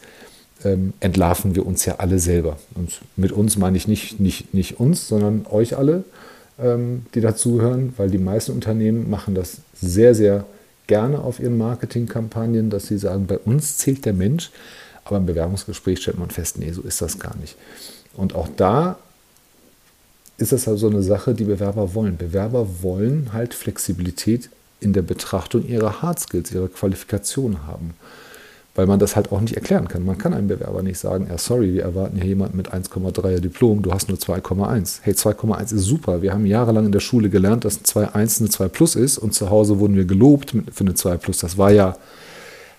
ähm, 0.64 0.92
entlarven 1.00 1.54
wir 1.54 1.66
uns 1.66 1.84
ja 1.84 1.96
alle 1.96 2.18
selber. 2.18 2.56
Und 2.74 3.00
mit 3.16 3.32
uns 3.32 3.58
meine 3.58 3.76
ich 3.76 3.88
nicht, 3.88 4.20
nicht, 4.20 4.54
nicht 4.54 4.80
uns, 4.80 5.08
sondern 5.08 5.46
euch 5.50 5.76
alle, 5.76 6.04
ähm, 6.58 7.06
die 7.14 7.20
dazuhören, 7.20 7.94
weil 7.96 8.10
die 8.10 8.18
meisten 8.18 8.52
Unternehmen 8.52 9.10
machen 9.10 9.34
das 9.34 9.58
sehr, 9.80 10.14
sehr 10.14 10.44
gerne 10.88 11.20
auf 11.20 11.38
ihren 11.38 11.56
Marketingkampagnen, 11.56 12.70
dass 12.70 12.88
sie 12.88 12.98
sagen, 12.98 13.26
bei 13.26 13.38
uns 13.38 13.78
zählt 13.78 14.04
der 14.04 14.14
Mensch, 14.14 14.50
aber 15.04 15.18
im 15.18 15.26
Bewerbungsgespräch 15.26 16.00
stellt 16.00 16.18
man 16.18 16.30
fest, 16.30 16.58
nee, 16.58 16.72
so 16.72 16.82
ist 16.82 17.00
das 17.00 17.20
gar 17.20 17.36
nicht. 17.36 17.56
Und 18.14 18.34
auch 18.34 18.48
da 18.56 18.98
ist 20.38 20.52
das 20.52 20.66
also 20.66 20.88
eine 20.88 21.02
Sache, 21.02 21.34
die 21.34 21.44
Bewerber 21.44 21.94
wollen. 21.94 22.16
Bewerber 22.16 22.82
wollen 22.82 23.32
halt 23.32 23.54
Flexibilität 23.54 24.50
in 24.80 24.92
der 24.92 25.02
Betrachtung 25.02 25.66
ihrer 25.66 26.02
Hard 26.02 26.20
Skills, 26.20 26.52
ihrer 26.52 26.68
Qualifikationen 26.68 27.66
haben 27.66 27.94
weil 28.78 28.86
man 28.86 29.00
das 29.00 29.16
halt 29.16 29.32
auch 29.32 29.40
nicht 29.40 29.56
erklären 29.56 29.88
kann. 29.88 30.04
Man 30.04 30.18
kann 30.18 30.32
einem 30.32 30.46
Bewerber 30.46 30.84
nicht 30.84 31.00
sagen, 31.00 31.26
ja, 31.28 31.36
sorry, 31.36 31.74
wir 31.74 31.82
erwarten 31.82 32.16
hier 32.16 32.26
jemanden 32.26 32.56
mit 32.56 32.72
1,3er 32.72 33.40
Diplom, 33.40 33.82
du 33.82 33.92
hast 33.92 34.08
nur 34.08 34.18
2,1. 34.18 35.00
Hey, 35.02 35.14
2,1 35.14 35.74
ist 35.74 35.82
super. 35.82 36.22
Wir 36.22 36.32
haben 36.32 36.46
jahrelang 36.46 36.86
in 36.86 36.92
der 36.92 37.00
Schule 37.00 37.28
gelernt, 37.28 37.64
dass 37.64 37.80
ein 37.80 37.82
2,1 37.82 38.38
eine 38.38 38.50
2 38.50 38.68
Plus 38.68 38.94
ist 38.94 39.18
und 39.18 39.34
zu 39.34 39.50
Hause 39.50 39.80
wurden 39.80 39.96
wir 39.96 40.04
gelobt 40.04 40.54
für 40.72 40.84
eine 40.84 40.94
2 40.94 41.16
Plus. 41.16 41.38
Das 41.38 41.58
war 41.58 41.72
ja, 41.72 41.96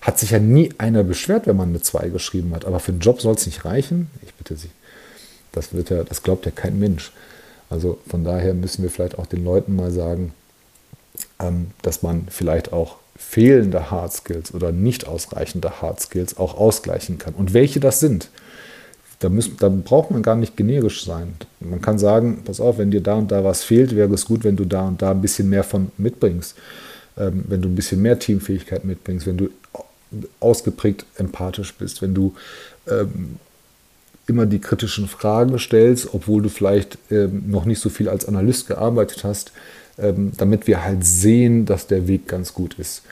hat 0.00 0.18
sich 0.18 0.30
ja 0.30 0.38
nie 0.38 0.72
einer 0.78 1.04
beschwert, 1.04 1.46
wenn 1.46 1.58
man 1.58 1.68
eine 1.68 1.82
2 1.82 2.08
geschrieben 2.08 2.54
hat. 2.54 2.64
Aber 2.64 2.80
für 2.80 2.92
einen 2.92 3.02
Job 3.02 3.20
soll 3.20 3.34
es 3.34 3.44
nicht 3.44 3.66
reichen. 3.66 4.08
Ich 4.24 4.32
bitte 4.32 4.56
Sie. 4.56 4.70
Das, 5.52 5.74
wird 5.74 5.90
ja, 5.90 6.02
das 6.02 6.22
glaubt 6.22 6.46
ja 6.46 6.50
kein 6.50 6.78
Mensch. 6.78 7.12
Also 7.68 7.98
von 8.08 8.24
daher 8.24 8.54
müssen 8.54 8.82
wir 8.82 8.88
vielleicht 8.88 9.18
auch 9.18 9.26
den 9.26 9.44
Leuten 9.44 9.76
mal 9.76 9.90
sagen, 9.90 10.32
ähm, 11.38 11.72
dass 11.82 12.02
man 12.02 12.26
vielleicht 12.30 12.72
auch 12.72 12.99
fehlende 13.20 13.90
Hard 13.90 14.12
Skills 14.12 14.54
oder 14.54 14.72
nicht 14.72 15.06
ausreichende 15.06 15.82
Hard 15.82 16.00
Skills 16.00 16.36
auch 16.38 16.56
ausgleichen 16.56 17.18
kann. 17.18 17.34
Und 17.34 17.54
welche 17.54 17.78
das 17.78 18.00
sind, 18.00 18.30
da, 19.20 19.28
müssen, 19.28 19.56
da 19.58 19.68
braucht 19.68 20.10
man 20.10 20.22
gar 20.22 20.34
nicht 20.34 20.56
generisch 20.56 21.04
sein. 21.04 21.34
Man 21.60 21.82
kann 21.82 21.98
sagen, 21.98 22.42
pass 22.44 22.60
auf, 22.60 22.78
wenn 22.78 22.90
dir 22.90 23.02
da 23.02 23.14
und 23.14 23.30
da 23.30 23.44
was 23.44 23.62
fehlt, 23.62 23.94
wäre 23.94 24.12
es 24.14 24.24
gut, 24.24 24.42
wenn 24.42 24.56
du 24.56 24.64
da 24.64 24.88
und 24.88 25.02
da 25.02 25.10
ein 25.10 25.20
bisschen 25.20 25.48
mehr 25.48 25.62
von 25.62 25.92
mitbringst. 25.98 26.56
Ähm, 27.18 27.44
wenn 27.46 27.60
du 27.60 27.68
ein 27.68 27.74
bisschen 27.74 28.00
mehr 28.00 28.18
Teamfähigkeit 28.18 28.84
mitbringst, 28.84 29.26
wenn 29.26 29.36
du 29.36 29.50
ausgeprägt 30.40 31.04
empathisch 31.16 31.74
bist, 31.74 32.02
wenn 32.02 32.14
du 32.14 32.34
ähm, 32.88 33.36
immer 34.26 34.46
die 34.46 34.60
kritischen 34.60 35.06
Fragen 35.06 35.58
stellst, 35.58 36.14
obwohl 36.14 36.42
du 36.42 36.48
vielleicht 36.48 36.98
ähm, 37.10 37.44
noch 37.48 37.64
nicht 37.64 37.80
so 37.80 37.90
viel 37.90 38.08
als 38.08 38.24
Analyst 38.24 38.66
gearbeitet 38.66 39.22
hast, 39.24 39.52
damit 40.36 40.66
wir 40.66 40.84
halt 40.84 41.04
sehen, 41.04 41.66
dass 41.66 41.86
der 41.86 42.08
Weg 42.08 42.28
ganz 42.28 42.54
gut 42.54 42.74
ist. 42.78 43.02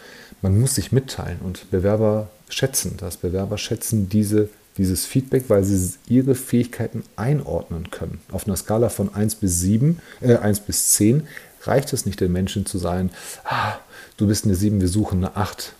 Man 0.43 0.61
muss 0.61 0.77
sich 0.77 0.93
mitteilen 0.93 1.39
und 1.45 1.71
Bewerber 1.71 2.31
schätzen 2.49 2.95
das. 2.99 3.17
Bewerber 3.17 3.59
schätzen 3.59 4.09
diese, 4.09 4.49
dieses 4.77 5.05
Feedback, 5.05 5.45
weil 5.49 5.65
sie 5.65 5.95
ihre 6.09 6.35
Fähigkeiten 6.35 7.03
einordnen 7.17 7.91
können. 7.91 8.21
Auf 8.31 8.47
einer 8.47 8.57
Skala 8.57 8.89
von 8.89 9.15
1 9.15 9.37
bis 9.37 9.61
7, 9.61 9.99
äh, 10.21 10.37
1 10.37 10.61
bis 10.61 10.91
10 10.91 11.27
reicht 11.63 11.93
es 11.93 12.07
nicht, 12.07 12.21
den 12.21 12.33
Menschen 12.33 12.67
zu 12.67 12.79
sein, 12.79 13.11
ah, 13.45 13.75
du 14.17 14.29
bist 14.29 14.45
eine 14.45 14.55
7, 14.55 14.81
wir 14.81 14.89
suchen 14.89 15.25
eine 15.25 15.37
8. 15.37 15.75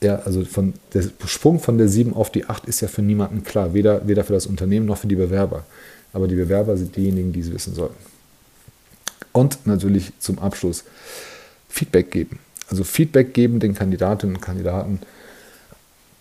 Ja, 0.00 0.16
also 0.20 0.44
von, 0.44 0.74
der 0.94 1.04
Sprung 1.26 1.60
von 1.60 1.76
der 1.76 1.88
7 1.88 2.14
auf 2.14 2.30
die 2.30 2.46
8 2.46 2.66
ist 2.66 2.80
ja 2.80 2.88
für 2.88 3.02
niemanden 3.02 3.42
klar, 3.42 3.74
weder, 3.74 4.06
weder 4.06 4.24
für 4.24 4.32
das 4.32 4.46
Unternehmen 4.46 4.86
noch 4.86 4.98
für 4.98 5.08
die 5.08 5.16
Bewerber. 5.16 5.64
Aber 6.12 6.26
die 6.28 6.36
Bewerber 6.36 6.76
sind 6.76 6.96
diejenigen, 6.96 7.32
die 7.32 7.40
es 7.40 7.52
wissen 7.52 7.74
sollten. 7.74 7.96
Und 9.32 9.66
natürlich 9.66 10.12
zum 10.18 10.38
Abschluss 10.38 10.84
Feedback 11.68 12.10
geben. 12.10 12.38
Also 12.70 12.84
Feedback 12.84 13.34
geben 13.34 13.60
den 13.60 13.74
Kandidatinnen 13.74 14.36
und 14.36 14.42
Kandidaten 14.42 15.00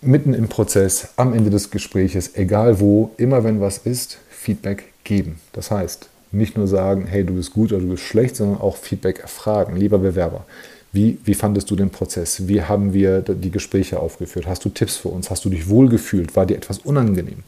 mitten 0.02 0.34
im 0.34 0.48
Prozess, 0.48 1.10
am 1.16 1.34
Ende 1.34 1.50
des 1.50 1.72
Gespräches, 1.72 2.36
egal 2.36 2.80
wo, 2.80 3.12
immer 3.18 3.44
wenn 3.44 3.60
was 3.60 3.80
ist, 3.80 4.20
Feedback 4.30 4.86
geben. 5.04 5.40
Das 5.54 5.72
heißt, 5.72 6.10
nicht 6.32 6.58
nur 6.58 6.68
sagen, 6.68 7.06
hey, 7.08 7.24
du 7.24 7.36
bist 7.36 7.54
gut 7.54 7.72
oder 7.72 7.82
du 7.82 7.90
bist 7.90 8.04
schlecht, 8.04 8.36
sondern 8.36 8.62
auch 8.62 8.78
Feedback 8.78 9.20
erfragen. 9.20 9.76
Lieber 9.76 9.98
Bewerber, 9.98 10.46
wie, 10.92 11.18
wie 11.24 11.34
fandest 11.34 11.70
du 11.72 11.76
den 11.76 11.90
Prozess? 11.90 12.48
Wie 12.48 12.62
haben 12.62 12.94
wir 12.94 13.22
die 13.22 13.52
Gespräche 13.52 14.00
aufgeführt? 14.00 14.48
Hast 14.48 14.64
du 14.66 14.70
Tipps 14.70 14.96
für 14.98 15.10
uns? 15.10 15.30
Hast 15.30 15.46
du 15.46 15.50
dich 15.50 15.68
wohlgefühlt? 15.68 16.36
War 16.36 16.46
dir 16.46 16.58
etwas 16.58 16.80
unangenehm? 16.80 17.44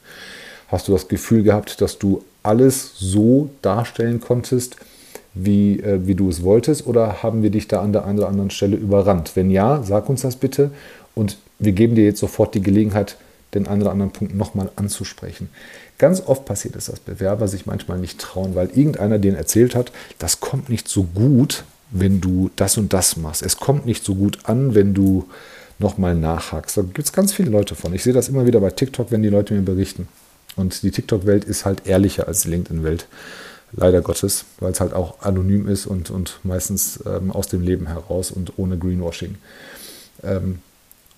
Hast 0.67 0.87
du 0.87 0.91
das 0.91 1.07
Gefühl 1.07 1.43
gehabt, 1.43 1.81
dass 1.81 1.97
du 1.97 2.23
alles 2.43 2.93
so 2.97 3.49
darstellen 3.61 4.19
konntest, 4.21 4.75
wie, 5.33 5.79
äh, 5.79 6.07
wie 6.07 6.15
du 6.15 6.29
es 6.29 6.43
wolltest, 6.43 6.87
oder 6.87 7.23
haben 7.23 7.43
wir 7.43 7.49
dich 7.49 7.67
da 7.67 7.81
an 7.81 7.93
der 7.93 8.05
einen 8.05 8.19
oder 8.19 8.27
anderen 8.27 8.49
Stelle 8.49 8.75
überrannt? 8.75 9.31
Wenn 9.35 9.49
ja, 9.49 9.83
sag 9.83 10.09
uns 10.09 10.21
das 10.21 10.35
bitte 10.35 10.71
und 11.15 11.37
wir 11.59 11.73
geben 11.73 11.95
dir 11.95 12.05
jetzt 12.05 12.19
sofort 12.19 12.55
die 12.55 12.61
Gelegenheit, 12.61 13.17
den 13.53 13.67
einen 13.67 13.81
oder 13.81 13.91
anderen 13.91 14.11
Punkt 14.11 14.35
nochmal 14.35 14.69
anzusprechen. 14.75 15.49
Ganz 15.97 16.21
oft 16.25 16.45
passiert 16.45 16.75
es, 16.75 16.85
dass 16.85 16.99
Bewerber 16.99 17.47
sich 17.47 17.65
manchmal 17.65 17.97
nicht 17.97 18.19
trauen, 18.19 18.55
weil 18.55 18.69
irgendeiner 18.69 19.19
denen 19.19 19.35
erzählt 19.35 19.75
hat, 19.75 19.91
das 20.19 20.39
kommt 20.39 20.69
nicht 20.69 20.87
so 20.87 21.03
gut, 21.03 21.63
wenn 21.91 22.21
du 22.21 22.51
das 22.55 22.77
und 22.77 22.93
das 22.93 23.17
machst. 23.17 23.41
Es 23.41 23.57
kommt 23.57 23.85
nicht 23.85 24.05
so 24.05 24.15
gut 24.15 24.39
an, 24.43 24.75
wenn 24.75 24.93
du 24.93 25.25
nochmal 25.79 26.15
nachhakst. 26.15 26.77
Da 26.77 26.81
gibt 26.81 26.99
es 26.99 27.13
ganz 27.13 27.33
viele 27.33 27.49
Leute 27.49 27.75
von. 27.75 27.93
Ich 27.93 28.03
sehe 28.03 28.13
das 28.13 28.29
immer 28.29 28.45
wieder 28.45 28.59
bei 28.59 28.69
TikTok, 28.69 29.11
wenn 29.11 29.23
die 29.23 29.29
Leute 29.29 29.53
mir 29.53 29.61
berichten. 29.61 30.07
Und 30.55 30.83
die 30.83 30.91
TikTok-Welt 30.91 31.45
ist 31.45 31.65
halt 31.65 31.87
ehrlicher 31.87 32.27
als 32.27 32.41
die 32.41 32.49
LinkedIn-Welt 32.49 33.07
leider 33.71 34.01
Gottes, 34.01 34.45
weil 34.59 34.71
es 34.71 34.79
halt 34.79 34.93
auch 34.93 35.21
anonym 35.21 35.67
ist 35.67 35.85
und, 35.85 36.09
und 36.09 36.39
meistens 36.43 36.99
ähm, 37.05 37.31
aus 37.31 37.47
dem 37.47 37.61
Leben 37.61 37.87
heraus 37.87 38.31
und 38.31 38.53
ohne 38.57 38.77
Greenwashing. 38.77 39.35
Ähm, 40.23 40.59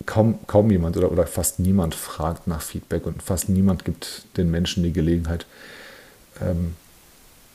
kaum, 0.06 0.40
kaum 0.48 0.72
jemand 0.72 0.98
oder, 0.98 1.12
oder 1.12 1.26
fast 1.28 1.60
niemand 1.60 1.96
fragt 1.96 2.48
nach 2.48 2.62
Feedback 2.62 3.06
und 3.06 3.22
fast 3.22 3.50
niemand 3.50 3.86
gibt 3.86 4.24
den 4.38 4.52
Menschen 4.52 4.84
die 4.84 4.94
Gelegenheit, 4.94 5.46
ähm, 6.42 6.76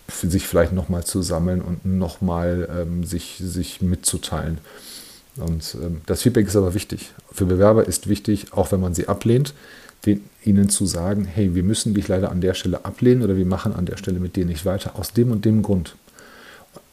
sich 0.08 0.46
vielleicht 0.46 0.72
nochmal 0.72 1.04
zu 1.04 1.22
sammeln 1.22 1.60
und 1.60 1.84
nochmal 1.84 2.68
ähm, 2.80 3.04
sich, 3.04 3.36
sich 3.38 3.82
mitzuteilen. 3.82 4.58
Und 5.36 5.76
ähm, 5.82 6.00
das 6.06 6.22
Feedback 6.22 6.46
ist 6.46 6.56
aber 6.56 6.74
wichtig. 6.74 7.12
Für 7.32 7.44
Bewerber 7.44 7.86
ist 7.86 8.08
wichtig, 8.08 8.52
auch 8.52 8.72
wenn 8.72 8.80
man 8.80 8.94
sie 8.94 9.08
ablehnt, 9.08 9.52
ihnen 10.44 10.68
zu 10.68 10.86
sagen, 10.86 11.24
hey, 11.24 11.54
wir 11.54 11.62
müssen 11.62 11.94
dich 11.94 12.08
leider 12.08 12.30
an 12.30 12.40
der 12.40 12.54
Stelle 12.54 12.84
ablehnen 12.84 13.22
oder 13.22 13.36
wir 13.36 13.46
machen 13.46 13.74
an 13.74 13.86
der 13.86 13.96
Stelle 13.96 14.20
mit 14.20 14.36
dir 14.36 14.46
nicht 14.46 14.64
weiter, 14.64 14.92
aus 14.96 15.12
dem 15.12 15.30
und 15.30 15.44
dem 15.44 15.62
Grund. 15.62 15.96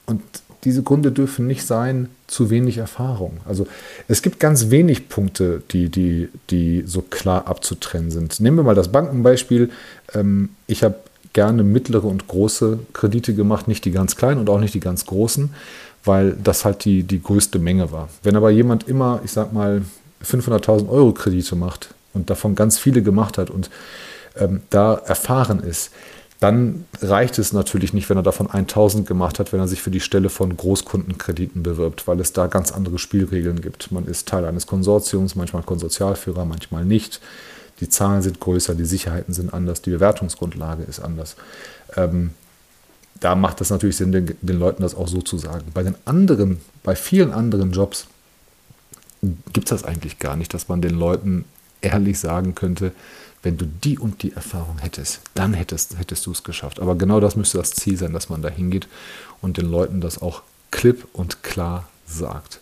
Und 0.06 0.22
diese 0.64 0.84
Gründe 0.84 1.12
dürfen 1.12 1.46
nicht 1.46 1.66
sein, 1.66 2.10
zu 2.28 2.50
wenig 2.50 2.78
Erfahrung. 2.78 3.38
Also 3.46 3.68
es 4.08 4.22
gibt 4.22 4.40
ganz 4.40 4.70
wenig 4.70 5.10
Punkte, 5.10 5.62
die, 5.72 5.90
die, 5.90 6.30
die 6.50 6.84
so 6.86 7.02
klar 7.02 7.48
abzutrennen 7.48 8.12
sind. 8.12 8.40
Nehmen 8.40 8.58
wir 8.58 8.64
mal 8.64 8.76
das 8.76 8.92
Bankenbeispiel. 8.92 9.70
Ähm, 10.14 10.50
ich 10.68 10.84
habe 10.84 10.96
gerne 11.34 11.64
mittlere 11.64 12.06
und 12.06 12.28
große 12.28 12.80
Kredite 12.94 13.34
gemacht, 13.34 13.68
nicht 13.68 13.86
die 13.86 13.92
ganz 13.92 14.16
kleinen 14.16 14.40
und 14.40 14.50
auch 14.50 14.60
nicht 14.60 14.74
die 14.74 14.80
ganz 14.80 15.06
großen, 15.06 15.50
weil 16.06 16.38
das 16.42 16.64
halt 16.64 16.86
die, 16.86 17.04
die 17.04 17.22
größte 17.22 17.60
Menge 17.60 17.92
war. 17.92 18.10
Wenn 18.22 18.36
aber 18.36 18.50
jemand 18.52 18.88
immer, 18.88 19.20
ich 19.26 19.32
sag 19.32 19.52
mal, 19.52 19.82
500.000 20.24 20.88
Euro 20.88 21.12
Kredite 21.12 21.56
macht, 21.56 21.94
und 22.14 22.30
davon 22.30 22.56
ganz 22.56 22.78
viele 22.78 23.02
gemacht 23.02 23.38
hat 23.38 23.50
und 23.50 23.70
ähm, 24.36 24.62
da 24.70 24.96
erfahren 24.96 25.60
ist, 25.60 25.92
dann 26.40 26.84
reicht 27.02 27.40
es 27.40 27.54
natürlich 27.54 27.94
nicht, 27.94 28.10
wenn 28.10 28.18
er 28.18 28.24
davon 28.24 28.52
1000 28.52 29.08
gemacht 29.08 29.40
hat, 29.40 29.54
wenn 29.54 29.62
er 29.62 29.68
sich 29.70 29.82
für 29.82 29.92
die 29.92 30.02
Stelle 30.02 30.28
von 30.28 30.58
Großkundenkrediten 30.58 31.64
bewirbt, 31.64 32.06
weil 32.06 32.20
es 32.20 32.34
da 32.34 32.48
ganz 32.48 32.74
andere 32.74 33.00
Spielregeln 33.00 33.62
gibt. 33.62 33.94
Man 33.94 34.06
ist 34.08 34.28
Teil 34.28 34.44
eines 34.44 34.68
Konsortiums, 34.68 35.36
manchmal 35.36 35.64
Konsortialführer, 35.64 36.44
manchmal 36.44 36.84
nicht. 36.84 37.22
Die 37.80 37.88
Zahlen 37.88 38.22
sind 38.22 38.42
größer, 38.42 38.76
die 38.76 38.84
Sicherheiten 38.84 39.34
sind 39.34 39.54
anders, 39.54 39.82
die 39.82 39.92
Bewertungsgrundlage 39.92 40.84
ist 40.84 41.00
anders. 41.00 41.38
Ähm, 41.96 42.32
da 43.22 43.36
macht 43.36 43.62
es 43.62 43.70
natürlich 43.70 43.96
Sinn, 43.96 44.12
den, 44.12 44.38
den 44.42 44.60
Leuten 44.60 44.82
das 44.84 44.96
auch 44.96 45.08
so 45.08 45.22
zu 45.22 45.38
sagen. 45.38 45.72
Bei 45.74 45.84
den 45.84 45.96
anderen, 46.04 46.60
bei 46.84 46.96
vielen 46.98 47.32
anderen 47.32 47.72
Jobs 47.72 48.08
gibt 49.54 49.72
es 49.72 49.82
das 49.82 49.88
eigentlich 49.88 50.20
gar 50.20 50.36
nicht, 50.36 50.54
dass 50.54 50.68
man 50.68 50.82
den 50.82 50.96
Leuten 51.00 51.46
ehrlich 51.84 52.20
sagen 52.20 52.56
könnte, 52.56 52.92
wenn 53.44 53.58
du 53.58 53.66
die 53.66 54.00
und 54.00 54.24
die 54.24 54.32
Erfahrung 54.32 54.80
hättest, 54.80 55.20
dann 55.36 55.54
hättest, 55.54 55.98
hättest 56.00 56.26
du 56.26 56.32
es 56.32 56.44
geschafft. 56.44 56.80
Aber 56.80 56.96
genau 56.96 57.20
das 57.20 57.36
müsste 57.36 57.58
das 57.58 57.72
Ziel 57.72 57.98
sein, 57.98 58.14
dass 58.14 58.30
man 58.30 58.42
da 58.42 58.50
hingeht 58.50 58.88
und 59.42 59.58
den 59.58 59.70
Leuten 59.70 60.00
das 60.02 60.22
auch 60.22 60.44
klipp 60.72 61.08
und 61.14 61.44
klar 61.44 61.88
sagt. 62.08 62.60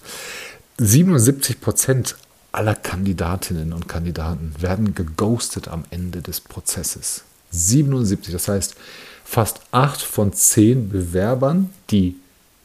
77 0.79 1.61
Prozent 1.61 2.15
aller 2.51 2.75
Kandidatinnen 2.75 3.73
und 3.73 3.87
Kandidaten 3.87 4.53
werden 4.59 4.95
geghostet 4.95 5.67
am 5.67 5.85
Ende 5.91 6.21
des 6.21 6.41
Prozesses. 6.41 7.23
77, 7.51 8.33
das 8.33 8.47
heißt, 8.47 8.75
fast 9.23 9.61
8 9.71 10.01
von 10.01 10.33
10 10.33 10.89
Bewerbern, 10.89 11.69
die 11.91 12.15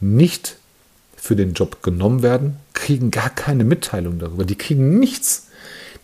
nicht 0.01 0.57
für 1.16 1.37
den 1.37 1.53
Job 1.55 1.83
genommen 1.83 2.23
werden, 2.23 2.57
kriegen 2.73 3.11
gar 3.11 3.31
keine 3.31 3.64
Mitteilung 3.64 4.19
darüber. 4.19 4.45
Die 4.45 4.57
kriegen 4.57 4.99
nichts 4.99 5.45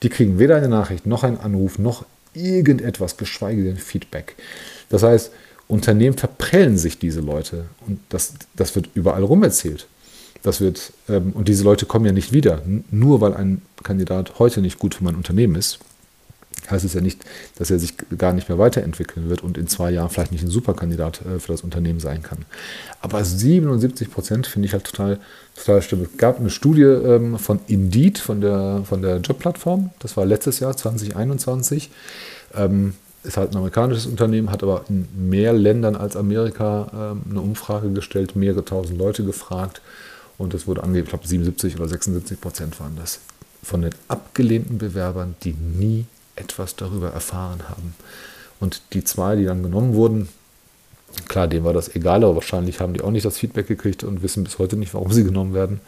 Die 0.03 0.09
kriegen 0.09 0.39
weder 0.39 0.57
eine 0.57 0.69
Nachricht, 0.69 1.07
noch 1.07 1.23
einen 1.23 1.39
Anruf, 1.39 1.79
noch 1.79 2.05
irgendetwas, 2.35 3.17
geschweige 3.17 3.65
denn 3.65 3.77
Feedback. 3.77 4.37
Das 4.89 5.03
heißt, 5.03 5.33
Unternehmen 5.69 6.17
verprellen 6.17 6.77
sich 6.77 6.99
diese 6.99 7.21
Leute 7.21 7.67
und 7.87 8.01
das, 8.09 8.35
das 8.57 8.75
wird 8.75 8.91
überall 8.95 9.23
rum 9.23 9.43
erzählt. 9.43 9.87
Das 10.43 10.61
wird, 10.61 10.93
ähm, 11.09 11.33
und 11.35 11.49
diese 11.49 11.63
Leute 11.63 11.87
kommen 11.87 12.05
ja 12.05 12.13
nicht 12.13 12.33
wieder, 12.33 12.63
nur 12.91 13.21
weil 13.21 13.35
ein 13.35 13.63
Kandidat 13.83 14.39
heute 14.39 14.61
nicht 14.61 14.79
gut 14.79 14.95
für 14.95 15.05
mein 15.05 15.15
Unternehmen 15.15 15.55
ist 15.55 15.79
heißt 16.71 16.85
es 16.85 16.95
ja 16.95 17.01
nicht, 17.01 17.25
dass 17.57 17.71
er 17.71 17.79
sich 17.79 17.95
gar 18.17 18.33
nicht 18.33 18.49
mehr 18.49 18.59
weiterentwickeln 18.59 19.29
wird 19.29 19.43
und 19.43 19.59
in 19.59 19.67
zwei 19.67 19.91
Jahren 19.91 20.11
vielleicht 20.11 20.33
nicht 20.33 20.45
ein 20.45 20.51
Superkandidat 20.51 21.23
äh, 21.23 21.39
für 21.39 21.53
das 21.53 21.63
Unternehmen 21.63 22.01
sein 22.01 22.23
kann. 22.23 22.39
Aber 23.01 23.25
77 23.25 24.11
Prozent 24.11 24.47
finde 24.47 24.67
ich 24.67 24.73
halt 24.73 24.85
total, 24.85 25.19
total 25.57 25.83
stimmt. 25.83 26.09
Es 26.13 26.19
gab 26.19 26.39
eine 26.39 26.51
Studie 26.51 26.83
ähm, 26.83 27.39
von 27.39 27.61
Indeed, 27.67 28.19
von 28.19 28.41
der, 28.41 28.83
von 28.85 29.03
der 29.03 29.19
Jobplattform, 29.19 29.91
das 29.99 30.17
war 30.17 30.27
letztes 30.27 30.61
Jahr, 30.61 30.77
2021. 30.77 31.91
Ähm, 32.55 32.95
ist 33.25 33.37
halt 33.37 33.53
ein 33.53 33.57
amerikanisches 33.57 34.07
Unternehmen, 34.07 34.51
hat 34.51 34.65
aber 34.65 34.85
in 34.89 35.07
mehr 35.29 35.53
Ländern 35.53 35.95
als 35.95 36.17
Amerika 36.17 37.13
ähm, 37.13 37.23
eine 37.31 37.41
Umfrage 37.41 37.91
gestellt, 37.93 38.35
mehrere 38.35 38.65
tausend 38.65 38.99
Leute 38.99 39.25
gefragt 39.25 39.81
und 40.39 40.55
es 40.55 40.67
wurde 40.67 40.83
angegeben, 40.83 41.07
ich 41.07 41.11
glaube 41.11 41.29
77 41.29 41.77
oder 41.77 41.89
76 41.89 42.41
Prozent 42.41 42.81
waren 42.81 42.97
das, 42.97 43.21
von 43.63 43.83
den 43.83 43.95
abgelehnten 44.09 44.79
Bewerbern, 44.79 45.37
die 45.45 45.53
nie 45.53 46.07
etwas 46.37 46.77
darüber 46.77 47.11
erfahren 47.11 47.69
haben. 47.69 47.95
Und 48.61 48.83
die 48.93 49.05
zwei, 49.05 49.37
die 49.37 49.45
dann 49.45 49.63
genommen 49.63 49.95
wurden, 49.95 50.29
klar, 51.29 51.49
denen 51.49 51.65
war 51.65 51.73
das 51.73 51.95
egal, 51.95 52.25
aber 52.25 52.37
wahrscheinlich 52.37 52.81
haben 52.81 52.95
die 52.95 53.03
auch 53.03 53.11
nicht 53.11 53.25
das 53.25 53.39
Feedback 53.39 53.67
gekriegt 53.67 54.05
und 54.05 54.23
wissen 54.23 54.45
bis 54.45 54.59
heute 54.59 54.77
nicht, 54.77 54.95
warum 54.95 55.13
sie 55.13 55.25
genommen 55.25 55.55
werden. 55.55 55.81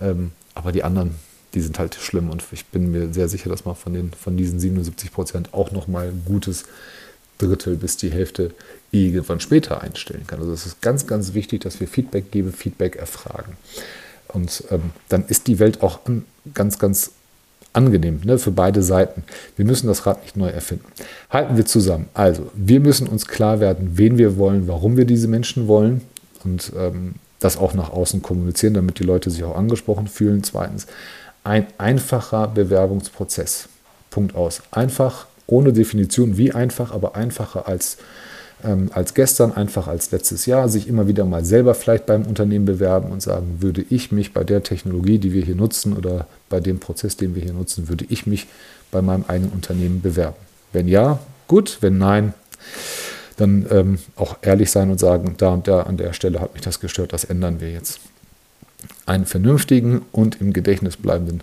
Ähm, 0.00 0.32
aber 0.54 0.72
die 0.72 0.82
anderen, 0.82 1.14
die 1.54 1.60
sind 1.60 1.78
halt 1.78 1.94
schlimm 1.94 2.30
und 2.30 2.44
ich 2.52 2.66
bin 2.66 2.90
mir 2.90 3.12
sehr 3.12 3.28
sicher, 3.28 3.48
dass 3.48 3.64
man 3.64 3.76
von, 3.76 3.94
den, 3.94 4.12
von 4.12 4.36
diesen 4.36 4.60
77 4.60 5.12
Prozent 5.12 5.54
auch 5.54 5.70
nochmal 5.70 6.08
ein 6.08 6.22
gutes 6.24 6.64
Drittel 7.38 7.76
bis 7.76 7.96
die 7.96 8.10
Hälfte 8.10 8.52
irgendwann 8.90 9.40
später 9.40 9.80
einstellen 9.80 10.26
kann. 10.26 10.40
Also 10.40 10.52
es 10.52 10.66
ist 10.66 10.82
ganz, 10.82 11.06
ganz 11.06 11.34
wichtig, 11.34 11.60
dass 11.60 11.80
wir 11.80 11.88
Feedback 11.88 12.30
geben, 12.30 12.52
Feedback 12.52 12.96
erfragen. 12.96 13.56
Und 14.28 14.64
ähm, 14.70 14.90
dann 15.08 15.24
ist 15.26 15.46
die 15.46 15.58
Welt 15.58 15.82
auch 15.82 16.00
ganz, 16.52 16.78
ganz 16.78 17.12
angenehm 17.72 18.20
ne, 18.24 18.38
für 18.38 18.50
beide 18.50 18.82
Seiten. 18.82 19.24
Wir 19.56 19.64
müssen 19.64 19.86
das 19.86 20.06
Rad 20.06 20.22
nicht 20.22 20.36
neu 20.36 20.48
erfinden. 20.48 20.86
Halten 21.30 21.56
wir 21.56 21.66
zusammen. 21.66 22.08
Also, 22.14 22.50
wir 22.54 22.80
müssen 22.80 23.06
uns 23.06 23.26
klar 23.26 23.60
werden, 23.60 23.92
wen 23.94 24.18
wir 24.18 24.36
wollen, 24.36 24.68
warum 24.68 24.96
wir 24.96 25.04
diese 25.04 25.28
Menschen 25.28 25.68
wollen 25.68 26.00
und 26.44 26.72
ähm, 26.76 27.14
das 27.40 27.56
auch 27.56 27.74
nach 27.74 27.90
außen 27.90 28.22
kommunizieren, 28.22 28.74
damit 28.74 28.98
die 28.98 29.04
Leute 29.04 29.30
sich 29.30 29.44
auch 29.44 29.56
angesprochen 29.56 30.08
fühlen. 30.08 30.42
Zweitens, 30.42 30.86
ein 31.44 31.66
einfacher 31.78 32.48
Bewerbungsprozess. 32.48 33.68
Punkt 34.10 34.34
aus. 34.34 34.62
Einfach, 34.70 35.26
ohne 35.46 35.72
Definition, 35.72 36.36
wie 36.36 36.52
einfach, 36.52 36.92
aber 36.92 37.14
einfacher 37.14 37.68
als 37.68 37.98
ähm, 38.64 38.90
als 38.92 39.14
gestern, 39.14 39.52
einfach 39.52 39.86
als 39.86 40.10
letztes 40.10 40.46
Jahr, 40.46 40.68
sich 40.68 40.88
immer 40.88 41.06
wieder 41.06 41.24
mal 41.24 41.44
selber 41.44 41.74
vielleicht 41.74 42.06
beim 42.06 42.26
Unternehmen 42.26 42.64
bewerben 42.64 43.10
und 43.10 43.22
sagen, 43.22 43.58
würde 43.60 43.84
ich 43.88 44.10
mich 44.12 44.32
bei 44.32 44.44
der 44.44 44.62
Technologie, 44.62 45.18
die 45.18 45.32
wir 45.32 45.42
hier 45.42 45.54
nutzen 45.54 45.96
oder 45.96 46.26
bei 46.48 46.60
dem 46.60 46.80
Prozess, 46.80 47.16
den 47.16 47.34
wir 47.34 47.42
hier 47.42 47.52
nutzen, 47.52 47.88
würde 47.88 48.06
ich 48.08 48.26
mich 48.26 48.46
bei 48.90 49.02
meinem 49.02 49.24
eigenen 49.28 49.52
Unternehmen 49.52 50.00
bewerben. 50.00 50.36
Wenn 50.72 50.88
ja, 50.88 51.18
gut, 51.46 51.78
wenn 51.80 51.98
nein, 51.98 52.34
dann 53.36 53.66
ähm, 53.70 53.98
auch 54.16 54.36
ehrlich 54.42 54.70
sein 54.70 54.90
und 54.90 54.98
sagen, 54.98 55.34
da 55.38 55.50
und 55.50 55.68
da 55.68 55.82
an 55.82 55.96
der 55.96 56.12
Stelle 56.12 56.40
hat 56.40 56.54
mich 56.54 56.62
das 56.62 56.80
gestört, 56.80 57.12
das 57.12 57.24
ändern 57.24 57.60
wir 57.60 57.70
jetzt. 57.70 58.00
Einen 59.06 59.26
vernünftigen 59.26 60.02
und 60.12 60.40
im 60.40 60.52
Gedächtnis 60.52 60.96
bleibenden 60.96 61.42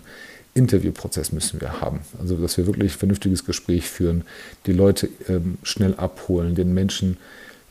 Interviewprozess 0.56 1.32
müssen 1.32 1.60
wir 1.60 1.80
haben. 1.80 2.00
Also, 2.20 2.36
dass 2.36 2.56
wir 2.56 2.66
wirklich 2.66 2.94
ein 2.94 2.98
vernünftiges 2.98 3.44
Gespräch 3.44 3.88
führen, 3.88 4.24
die 4.66 4.72
Leute 4.72 5.08
ähm, 5.28 5.58
schnell 5.62 5.94
abholen, 5.96 6.54
den 6.54 6.72
Menschen, 6.74 7.18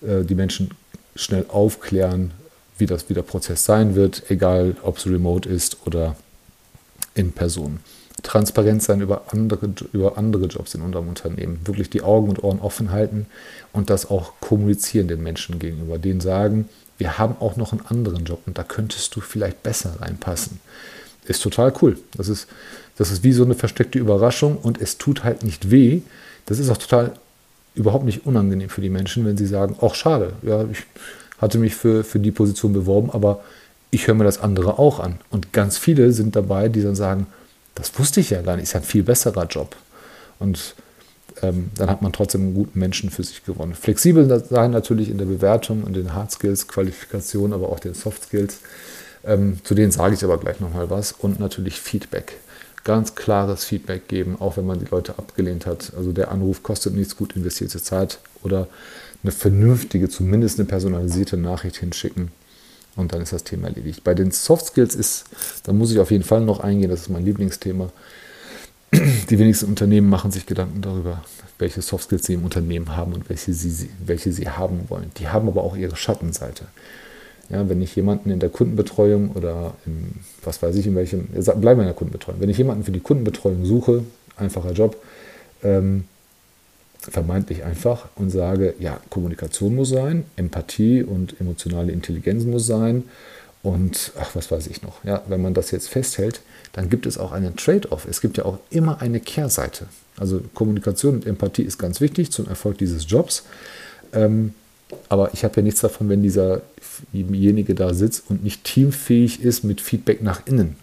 äh, 0.01 0.23
die 0.23 0.35
Menschen 0.35 0.71
schnell 1.15 1.45
aufklären, 1.47 2.31
wie, 2.77 2.85
das, 2.85 3.09
wie 3.09 3.13
der 3.13 3.21
Prozess 3.21 3.65
sein 3.65 3.95
wird, 3.95 4.29
egal 4.29 4.75
ob 4.83 4.97
es 4.97 5.07
remote 5.07 5.49
ist 5.49 5.77
oder 5.85 6.15
in 7.13 7.31
Person. 7.31 7.79
Transparent 8.21 8.81
sein 8.83 9.01
über 9.01 9.25
andere, 9.31 9.69
über 9.93 10.17
andere 10.17 10.45
Jobs 10.45 10.73
in 10.73 10.81
unserem 10.81 11.07
Unternehmen. 11.07 11.59
Wirklich 11.65 11.89
die 11.89 12.01
Augen 12.01 12.29
und 12.29 12.43
Ohren 12.43 12.59
offen 12.59 12.91
halten 12.91 13.27
und 13.71 13.89
das 13.89 14.09
auch 14.09 14.33
kommunizieren 14.39 15.07
den 15.07 15.23
Menschen 15.23 15.59
gegenüber. 15.59 15.97
Denen 15.97 16.21
sagen, 16.21 16.69
wir 16.97 17.17
haben 17.17 17.35
auch 17.39 17.55
noch 17.55 17.71
einen 17.71 17.85
anderen 17.85 18.25
Job 18.25 18.41
und 18.45 18.57
da 18.57 18.63
könntest 18.63 19.15
du 19.15 19.21
vielleicht 19.21 19.63
besser 19.63 20.01
reinpassen 20.01 20.59
ist 21.27 21.41
total 21.41 21.73
cool. 21.81 21.97
Das 22.17 22.29
ist, 22.29 22.47
das 22.97 23.11
ist 23.11 23.23
wie 23.23 23.33
so 23.33 23.43
eine 23.43 23.55
versteckte 23.55 23.99
Überraschung 23.99 24.57
und 24.57 24.81
es 24.81 24.97
tut 24.97 25.23
halt 25.23 25.43
nicht 25.43 25.71
weh. 25.71 26.01
Das 26.45 26.59
ist 26.59 26.69
auch 26.69 26.77
total 26.77 27.13
überhaupt 27.75 28.05
nicht 28.05 28.25
unangenehm 28.25 28.69
für 28.69 28.81
die 28.81 28.89
Menschen, 28.89 29.25
wenn 29.25 29.38
sie 29.38 29.45
sagen, 29.45 29.75
ach 29.81 29.95
schade, 29.95 30.33
ja, 30.41 30.63
ich 30.71 30.83
hatte 31.39 31.57
mich 31.57 31.75
für, 31.75 32.03
für 32.03 32.19
die 32.19 32.31
Position 32.31 32.73
beworben, 32.73 33.09
aber 33.11 33.43
ich 33.91 34.07
höre 34.07 34.15
mir 34.15 34.23
das 34.23 34.39
andere 34.39 34.79
auch 34.79 34.99
an. 34.99 35.19
Und 35.29 35.53
ganz 35.53 35.77
viele 35.77 36.11
sind 36.11 36.35
dabei, 36.35 36.69
die 36.69 36.81
dann 36.81 36.95
sagen, 36.95 37.27
das 37.75 37.97
wusste 37.99 38.21
ich 38.21 38.29
ja 38.29 38.41
gar 38.41 38.55
nicht, 38.55 38.63
ist 38.63 38.73
ja 38.73 38.79
ein 38.79 38.85
viel 38.85 39.03
besserer 39.03 39.45
Job. 39.45 39.75
Und 40.39 40.75
ähm, 41.41 41.69
dann 41.75 41.89
hat 41.89 42.01
man 42.01 42.13
trotzdem 42.13 42.41
einen 42.41 42.53
guten 42.53 42.79
Menschen 42.79 43.09
für 43.09 43.23
sich 43.23 43.43
gewonnen. 43.45 43.73
Flexibel 43.73 44.43
sein 44.49 44.71
natürlich 44.71 45.09
in 45.09 45.17
der 45.17 45.25
Bewertung 45.25 45.83
und 45.83 45.95
den 45.95 46.13
Hard 46.13 46.31
Skills, 46.31 46.67
Qualifikation, 46.67 47.53
aber 47.53 47.69
auch 47.69 47.79
den 47.79 47.93
Soft 47.93 48.23
Skills. 48.23 48.59
Ähm, 49.25 49.57
zu 49.63 49.73
denen 49.75 49.91
sage 49.91 50.15
ich 50.15 50.23
aber 50.23 50.38
gleich 50.38 50.59
nochmal 50.59 50.89
was. 50.89 51.11
Und 51.11 51.39
natürlich 51.39 51.79
Feedback. 51.79 52.38
Ganz 52.83 53.15
klares 53.15 53.63
Feedback 53.63 54.07
geben, 54.07 54.38
auch 54.39 54.57
wenn 54.57 54.65
man 54.65 54.79
die 54.79 54.85
Leute 54.85 55.17
abgelehnt 55.17 55.65
hat. 55.65 55.93
Also 55.97 56.11
der 56.11 56.31
Anruf 56.31 56.61
kostet 56.61 56.93
nichts, 56.93 57.17
gut 57.17 57.35
investierte 57.35 57.81
Zeit. 57.81 58.19
Oder 58.43 58.67
eine 59.23 59.31
vernünftige, 59.31 60.07
zumindest 60.07 60.59
eine 60.59 60.67
personalisierte 60.67 61.38
Nachricht 61.38 61.77
hinschicken. 61.77 62.31
Und 62.95 63.13
dann 63.13 63.21
ist 63.21 63.33
das 63.33 63.43
Thema 63.43 63.67
erledigt. 63.67 64.03
Bei 64.03 64.13
den 64.13 64.31
Soft 64.31 64.67
Skills 64.67 64.95
ist, 64.95 65.25
da 65.63 65.73
muss 65.73 65.91
ich 65.91 65.99
auf 65.99 66.11
jeden 66.11 66.23
Fall 66.23 66.41
noch 66.41 66.59
eingehen, 66.59 66.89
das 66.89 67.01
ist 67.01 67.09
mein 67.09 67.25
Lieblingsthema. 67.25 67.91
Die 69.29 69.39
wenigsten 69.39 69.65
Unternehmen 69.65 70.09
machen 70.09 70.31
sich 70.31 70.45
Gedanken 70.45 70.81
darüber, 70.81 71.23
welche 71.59 71.81
Soft 71.81 72.05
Skills 72.05 72.25
sie 72.27 72.35
im 72.35 72.45
Unternehmen 72.45 72.95
haben 72.95 73.13
und 73.13 73.27
welche 73.29 73.51
sie, 73.53 73.89
welche 74.05 74.31
sie 74.31 74.47
haben 74.47 74.85
wollen. 74.89 75.11
Die 75.17 75.27
haben 75.27 75.47
aber 75.47 75.63
auch 75.63 75.75
ihre 75.75 75.95
Schattenseite. 75.95 76.67
Ja, 77.49 77.69
wenn 77.69 77.81
ich 77.81 77.95
jemanden 77.95 78.31
in 78.31 78.39
der 78.39 78.49
Kundenbetreuung 78.49 79.31
oder 79.31 79.75
in, 79.86 80.15
was 80.43 80.62
weiß 80.62 80.75
ich, 80.75 80.88
in 80.88 80.95
welchem, 80.95 81.27
bleiben 81.27 81.79
wir 81.79 81.84
in 81.84 81.86
der 81.86 81.93
Kundenbetreuung, 81.93 82.39
wenn 82.39 82.49
ich 82.49 82.58
jemanden 82.58 82.84
für 82.84 82.91
die 82.91 82.99
Kundenbetreuung 82.99 83.65
suche, 83.65 84.03
einfacher 84.36 84.71
Job, 84.71 84.97
ähm, 85.63 86.05
vermeintlich 86.99 87.63
einfach 87.63 88.08
und 88.15 88.31
sage, 88.31 88.73
ja, 88.79 88.99
Kommunikation 89.10 89.75
muss 89.75 89.89
sein, 89.89 90.25
Empathie 90.36 91.03
und 91.03 91.39
emotionale 91.39 91.91
Intelligenz 91.91 92.45
muss 92.45 92.65
sein 92.65 93.03
und 93.62 94.12
ach, 94.19 94.36
was 94.36 94.51
weiß 94.51 94.67
ich 94.67 94.81
noch. 94.81 95.03
Ja, 95.03 95.23
wenn 95.27 95.41
man 95.41 95.53
das 95.53 95.71
jetzt 95.71 95.89
festhält, 95.89 96.41
dann 96.73 96.89
gibt 96.89 97.05
es 97.05 97.17
auch 97.17 97.31
einen 97.31 97.55
Trade-off. 97.55 98.08
Es 98.08 98.21
gibt 98.21 98.38
ja 98.38 98.45
auch 98.45 98.60
immer 98.69 99.01
eine 99.01 99.19
Kehrseite. 99.19 99.88
Also 100.17 100.41
Kommunikation 100.53 101.15
und 101.15 101.25
Empathie 101.25 101.63
ist 101.63 101.77
ganz 101.77 101.99
wichtig 102.01 102.31
zum 102.31 102.47
Erfolg 102.47 102.77
dieses 102.77 103.10
Jobs. 103.10 103.43
Ähm, 104.13 104.53
aber 105.09 105.33
ich 105.33 105.43
habe 105.43 105.55
ja 105.57 105.61
nichts 105.63 105.81
davon, 105.81 106.09
wenn 106.09 106.23
dieserjenige 106.23 107.75
da 107.75 107.93
sitzt 107.93 108.23
und 108.29 108.43
nicht 108.43 108.63
teamfähig 108.63 109.41
ist 109.41 109.63
mit 109.63 109.81
Feedback 109.81 110.21
nach 110.21 110.41
innen. 110.45 110.75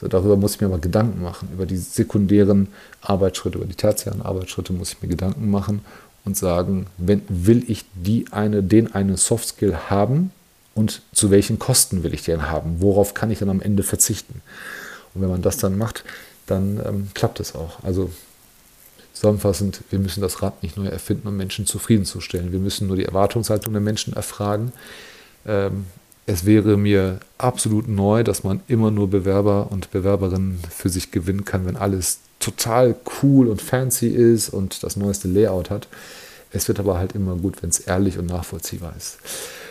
So, 0.00 0.06
darüber 0.06 0.36
muss 0.36 0.54
ich 0.54 0.60
mir 0.60 0.68
mal 0.68 0.78
Gedanken 0.78 1.22
machen. 1.22 1.48
Über 1.52 1.66
die 1.66 1.76
sekundären 1.76 2.68
Arbeitsschritte, 3.00 3.58
über 3.58 3.66
die 3.66 3.74
tertiären 3.74 4.22
Arbeitsschritte 4.22 4.72
muss 4.72 4.92
ich 4.92 5.02
mir 5.02 5.08
Gedanken 5.08 5.50
machen 5.50 5.80
und 6.24 6.36
sagen, 6.36 6.86
wenn, 6.98 7.22
will 7.28 7.64
ich 7.68 7.84
die 7.94 8.26
eine, 8.30 8.62
den 8.62 8.94
einen 8.94 9.16
Softskill 9.16 9.76
haben 9.88 10.30
und 10.74 11.02
zu 11.12 11.30
welchen 11.30 11.58
Kosten 11.58 12.04
will 12.04 12.14
ich 12.14 12.22
den 12.22 12.48
haben? 12.48 12.76
Worauf 12.80 13.14
kann 13.14 13.30
ich 13.30 13.40
dann 13.40 13.50
am 13.50 13.60
Ende 13.60 13.82
verzichten? 13.82 14.40
Und 15.14 15.22
wenn 15.22 15.30
man 15.30 15.42
das 15.42 15.56
dann 15.56 15.76
macht, 15.76 16.04
dann 16.46 16.80
ähm, 16.86 17.08
klappt 17.14 17.40
es 17.40 17.54
auch. 17.54 17.82
Also 17.82 18.10
Zusammenfassend, 19.18 19.82
wir 19.90 19.98
müssen 19.98 20.20
das 20.20 20.42
Rad 20.42 20.62
nicht 20.62 20.76
neu 20.76 20.86
erfinden, 20.86 21.26
um 21.26 21.36
Menschen 21.36 21.66
zufriedenzustellen. 21.66 22.52
Wir 22.52 22.60
müssen 22.60 22.86
nur 22.86 22.96
die 22.96 23.04
Erwartungshaltung 23.04 23.72
der 23.72 23.82
Menschen 23.82 24.12
erfragen. 24.12 24.72
Ähm, 25.44 25.86
es 26.26 26.46
wäre 26.46 26.76
mir 26.76 27.18
absolut 27.36 27.88
neu, 27.88 28.22
dass 28.22 28.44
man 28.44 28.60
immer 28.68 28.92
nur 28.92 29.10
Bewerber 29.10 29.72
und 29.72 29.90
Bewerberinnen 29.90 30.60
für 30.70 30.88
sich 30.88 31.10
gewinnen 31.10 31.44
kann, 31.44 31.66
wenn 31.66 31.76
alles 31.76 32.20
total 32.38 32.94
cool 33.20 33.48
und 33.48 33.60
fancy 33.60 34.06
ist 34.06 34.50
und 34.50 34.84
das 34.84 34.94
neueste 34.94 35.26
Layout 35.26 35.70
hat. 35.70 35.88
Es 36.52 36.68
wird 36.68 36.78
aber 36.78 36.96
halt 36.96 37.16
immer 37.16 37.34
gut, 37.34 37.60
wenn 37.60 37.70
es 37.70 37.80
ehrlich 37.80 38.18
und 38.18 38.26
nachvollziehbar 38.26 38.94
ist. 38.96 39.18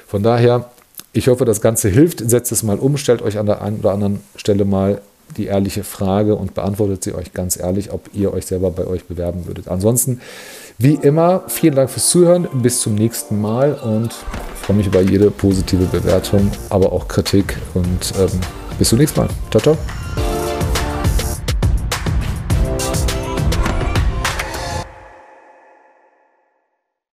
Von 0.07 0.23
daher, 0.23 0.71
ich 1.13 1.29
hoffe, 1.29 1.45
das 1.45 1.61
Ganze 1.61 1.87
hilft. 1.87 2.29
Setzt 2.29 2.51
es 2.51 2.63
mal 2.63 2.79
um, 2.79 2.97
stellt 2.97 3.21
euch 3.21 3.37
an 3.37 3.45
der 3.45 3.61
einen 3.61 3.79
oder 3.79 3.93
anderen 3.93 4.19
Stelle 4.35 4.65
mal 4.65 5.01
die 5.35 5.45
ehrliche 5.45 5.83
Frage 5.83 6.35
und 6.35 6.53
beantwortet 6.53 7.03
sie 7.03 7.13
euch 7.13 7.33
ganz 7.33 7.57
ehrlich, 7.57 7.91
ob 7.91 8.09
ihr 8.13 8.33
euch 8.33 8.45
selber 8.45 8.71
bei 8.71 8.85
euch 8.87 9.05
bewerben 9.05 9.45
würdet. 9.45 9.67
Ansonsten, 9.67 10.21
wie 10.77 10.95
immer, 10.95 11.43
vielen 11.47 11.75
Dank 11.75 11.89
fürs 11.89 12.09
Zuhören. 12.09 12.47
Bis 12.53 12.81
zum 12.81 12.95
nächsten 12.95 13.41
Mal 13.41 13.73
und 13.73 14.13
freue 14.61 14.77
mich 14.77 14.87
über 14.87 15.01
jede 15.01 15.31
positive 15.31 15.85
Bewertung, 15.85 16.51
aber 16.69 16.91
auch 16.91 17.07
Kritik. 17.07 17.57
Und 17.73 18.13
ähm, 18.19 18.39
bis 18.77 18.89
zum 18.89 18.99
nächsten 18.99 19.19
Mal. 19.19 19.29
Ciao, 19.51 19.61
ciao. 19.61 20.06